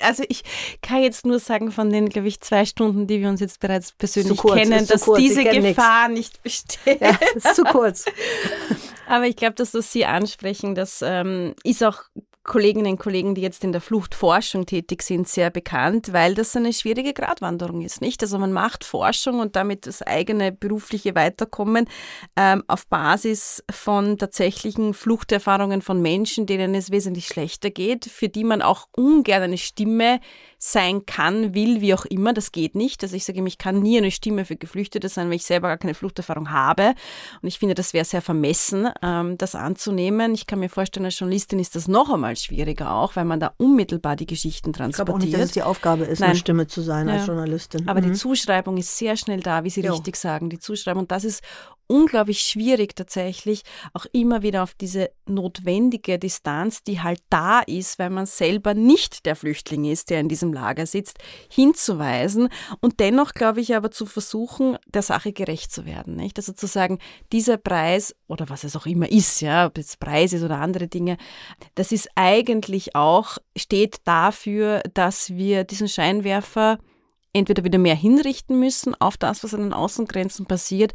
[0.00, 0.44] Also ich
[0.80, 3.92] kann jetzt nur sagen, von den, glaube ich, zwei Stunden, die wir uns jetzt bereits
[3.92, 6.18] persönlich kurz, kennen, dass diese Gefahr nix.
[6.18, 7.00] nicht besteht.
[7.00, 8.04] Ja, ist zu kurz.
[9.08, 12.02] Aber ich glaube, dass das Sie ansprechen, das ähm, ist auch
[12.44, 16.72] Kolleginnen und Kollegen, die jetzt in der Fluchtforschung tätig sind, sehr bekannt, weil das eine
[16.72, 18.22] schwierige Gratwanderung ist, nicht?
[18.22, 21.88] Also man macht Forschung und damit das eigene berufliche Weiterkommen
[22.36, 28.44] ähm, auf Basis von tatsächlichen Fluchterfahrungen von Menschen, denen es wesentlich schlechter geht, für die
[28.44, 30.20] man auch ungern eine Stimme
[30.58, 32.34] sein kann, will, wie auch immer.
[32.34, 33.02] Das geht nicht.
[33.02, 35.78] Also ich sage, ich kann nie eine Stimme für Geflüchtete sein, weil ich selber gar
[35.78, 36.94] keine Fluchterfahrung habe.
[37.40, 40.34] Und ich finde, das wäre sehr vermessen, ähm, das anzunehmen.
[40.34, 43.54] Ich kann mir vorstellen, als Journalistin ist das noch einmal schwieriger auch, weil man da
[43.56, 44.90] unmittelbar die Geschichten transportiert.
[44.90, 46.30] Ich glaube auch nicht, dass es die Aufgabe ist, Nein.
[46.30, 47.14] eine Stimme zu sein ja.
[47.14, 47.88] als Journalistin.
[47.88, 48.06] Aber mhm.
[48.06, 49.92] die Zuschreibung ist sehr schnell da, wie Sie jo.
[49.92, 50.50] richtig sagen.
[50.50, 51.42] Die Zuschreibung, und das ist
[51.88, 53.62] unglaublich schwierig tatsächlich,
[53.92, 59.26] auch immer wieder auf diese notwendige Distanz, die halt da ist, weil man selber nicht
[59.26, 61.18] der Flüchtling ist, der in diesem Lager sitzt,
[61.50, 62.48] hinzuweisen
[62.80, 66.14] und dennoch, glaube ich, aber zu versuchen, der Sache gerecht zu werden.
[66.14, 66.38] Nicht?
[66.38, 66.98] Also zu sagen,
[67.32, 70.86] dieser Preis oder was es auch immer ist, ja, ob es Preis ist oder andere
[70.86, 71.16] Dinge,
[71.74, 76.78] das ist eigentlich auch, steht dafür, dass wir diesen Scheinwerfer
[77.32, 80.92] entweder wieder mehr hinrichten müssen auf das, was an den Außengrenzen passiert,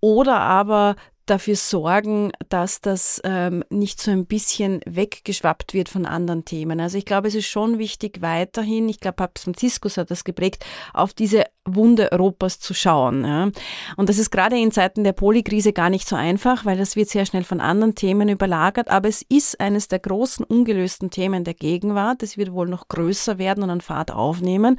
[0.00, 0.96] oder aber
[1.30, 6.80] dafür sorgen, dass das ähm, nicht so ein bisschen weggeschwappt wird von anderen Themen.
[6.80, 10.64] Also ich glaube, es ist schon wichtig, weiterhin, ich glaube, Papst Franziskus hat das geprägt,
[10.92, 13.24] auf diese Wunde Europas zu schauen.
[13.24, 13.50] Ja.
[13.96, 17.08] Und das ist gerade in Zeiten der Polikrise gar nicht so einfach, weil das wird
[17.08, 18.88] sehr schnell von anderen Themen überlagert.
[18.88, 22.22] Aber es ist eines der großen ungelösten Themen der Gegenwart.
[22.22, 24.78] Es wird wohl noch größer werden und an Fahrt aufnehmen.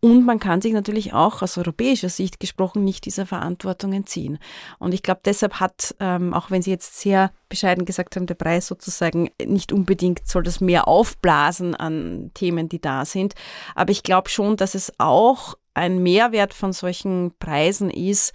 [0.00, 4.38] Und man kann sich natürlich auch aus europäischer Sicht gesprochen nicht dieser Verantwortung entziehen.
[4.78, 8.34] Und ich glaube, deshalb hat, ähm, auch wenn Sie jetzt sehr bescheiden gesagt haben, der
[8.34, 13.34] Preis sozusagen nicht unbedingt soll das mehr aufblasen an Themen, die da sind.
[13.74, 18.32] Aber ich glaube schon, dass es auch ein Mehrwert von solchen Preisen ist,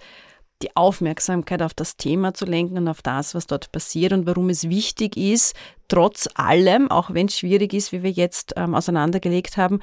[0.62, 4.48] die Aufmerksamkeit auf das Thema zu lenken und auf das, was dort passiert und warum
[4.48, 5.54] es wichtig ist,
[5.88, 9.80] trotz allem, auch wenn es schwierig ist, wie wir jetzt ähm, auseinandergelegt haben,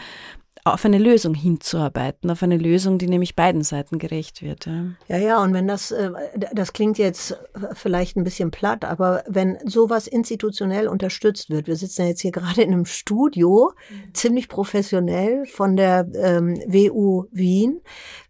[0.73, 4.65] auf eine Lösung hinzuarbeiten, auf eine Lösung, die nämlich beiden Seiten gerecht wird.
[4.65, 6.11] Ja, ja, ja und wenn das, äh,
[6.53, 7.37] das klingt jetzt
[7.73, 12.31] vielleicht ein bisschen platt, aber wenn sowas institutionell unterstützt wird, wir sitzen ja jetzt hier
[12.31, 14.13] gerade in einem Studio, mhm.
[14.13, 17.81] ziemlich professionell von der ähm, WU Wien,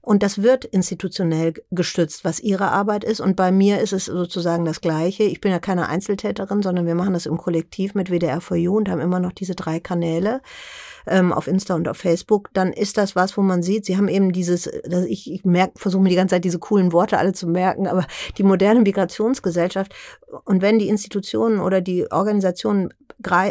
[0.10, 3.20] und das wird institutionell gestützt, was ihre Arbeit ist.
[3.20, 5.22] Und bei mir ist es sozusagen das Gleiche.
[5.22, 8.90] Ich bin ja keine Einzeltäterin, sondern wir machen das im Kollektiv mit WDR 4U und
[8.90, 10.42] haben immer noch diese drei Kanäle
[11.10, 14.08] ähm, auf Insta und auf Facebook, dann ist das was, wo man sieht, sie haben
[14.08, 14.68] eben dieses,
[15.08, 18.06] ich, ich merke, versuche mir die ganze Zeit diese coolen Worte alle zu merken, aber
[18.38, 19.94] die moderne Migrationsgesellschaft
[20.46, 22.94] und wenn die Institutionen oder die Organisationen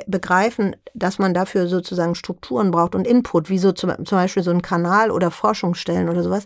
[0.07, 4.51] begreifen, dass man dafür sozusagen Strukturen braucht und Input, wie so zum, zum Beispiel so
[4.51, 6.45] ein Kanal oder Forschungsstellen oder sowas,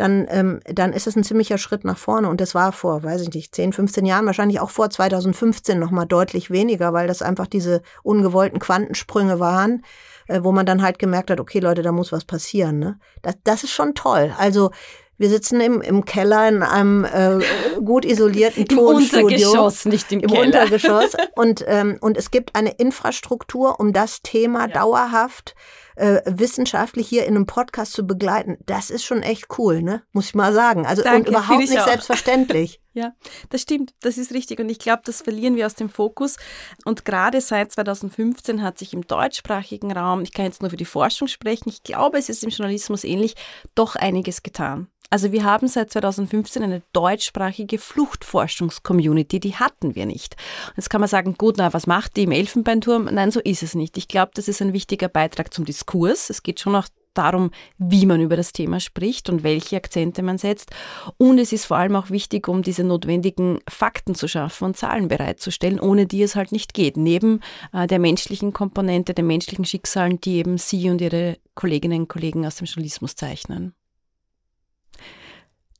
[0.00, 2.30] dann, ähm, dann ist es ein ziemlicher Schritt nach vorne.
[2.30, 5.90] Und das war vor, weiß ich nicht, 10, 15 Jahren, wahrscheinlich auch vor 2015 noch
[5.90, 9.84] mal deutlich weniger, weil das einfach diese ungewollten Quantensprünge waren,
[10.26, 12.78] äh, wo man dann halt gemerkt hat, okay, Leute, da muss was passieren.
[12.78, 12.98] Ne?
[13.20, 14.32] Das, das ist schon toll.
[14.38, 14.70] Also
[15.18, 17.40] wir sitzen im, im Keller in einem äh,
[17.84, 19.18] gut isolierten Tonstudio.
[19.20, 20.46] Im Untergeschoss, nicht im, im Keller.
[20.46, 21.12] Untergeschoss.
[21.36, 24.68] Und, ähm, und es gibt eine Infrastruktur, um das Thema ja.
[24.68, 28.58] dauerhaft äh, wissenschaftlich hier in einem Podcast zu begleiten.
[28.66, 30.02] Das ist schon echt cool, ne?
[30.12, 30.86] Muss ich mal sagen.
[30.86, 32.80] Also Danke, und überhaupt nicht selbstverständlich.
[32.92, 33.12] Ja,
[33.50, 34.58] das stimmt, das ist richtig.
[34.58, 36.36] Und ich glaube, das verlieren wir aus dem Fokus.
[36.84, 40.84] Und gerade seit 2015 hat sich im deutschsprachigen Raum, ich kann jetzt nur für die
[40.84, 43.36] Forschung sprechen, ich glaube, es ist im Journalismus ähnlich,
[43.76, 44.88] doch einiges getan.
[45.12, 50.36] Also wir haben seit 2015 eine deutschsprachige Fluchtforschungscommunity, die hatten wir nicht.
[50.76, 53.06] Jetzt kann man sagen, gut, na, was macht die im Elfenbeinturm?
[53.06, 53.96] Nein, so ist es nicht.
[53.96, 56.30] Ich glaube, das ist ein wichtiger Beitrag zum Diskurs.
[56.30, 56.86] Es geht schon auch
[57.20, 60.70] darum, wie man über das Thema spricht und welche Akzente man setzt.
[61.18, 65.08] Und es ist vor allem auch wichtig, um diese notwendigen Fakten zu schaffen und Zahlen
[65.08, 66.96] bereitzustellen, ohne die es halt nicht geht.
[66.96, 67.40] Neben
[67.72, 72.46] äh, der menschlichen Komponente, den menschlichen Schicksalen, die eben Sie und Ihre Kolleginnen und Kollegen
[72.46, 73.74] aus dem Journalismus zeichnen.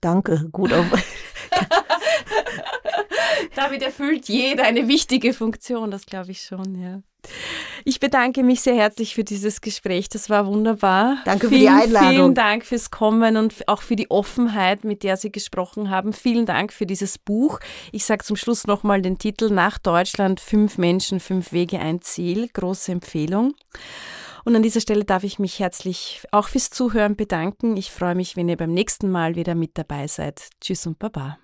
[0.01, 0.87] Danke, gut auf.
[3.57, 7.03] Damit erfüllt jeder eine wichtige Funktion, das glaube ich schon, ja.
[7.85, 10.09] Ich bedanke mich sehr herzlich für dieses Gespräch.
[10.09, 11.19] Das war wunderbar.
[11.25, 12.11] Danke vielen, für die Einladung.
[12.11, 16.13] Vielen Dank fürs Kommen und auch für die Offenheit, mit der Sie gesprochen haben.
[16.13, 17.61] Vielen Dank für dieses Buch.
[17.93, 22.49] Ich sage zum Schluss nochmal den Titel Nach Deutschland, fünf Menschen, fünf Wege, ein Ziel.
[22.53, 23.55] Große Empfehlung.
[24.45, 27.77] Und an dieser Stelle darf ich mich herzlich auch fürs Zuhören bedanken.
[27.77, 30.49] Ich freue mich, wenn ihr beim nächsten Mal wieder mit dabei seid.
[30.61, 31.39] Tschüss und Baba.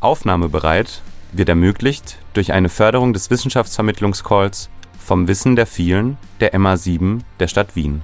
[0.00, 7.48] Aufnahmebereit wird ermöglicht durch eine Förderung des Wissenschaftsvermittlungscalls vom Wissen der vielen der MA7 der
[7.48, 8.02] Stadt Wien.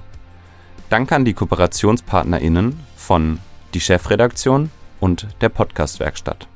[0.89, 3.39] Danke an die KooperationspartnerInnen von
[3.73, 4.69] die Chefredaktion
[4.99, 6.47] und der Podcast-Werkstatt.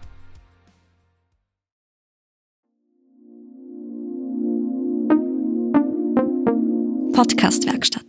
[7.13, 8.00] Podcast-Werkstatt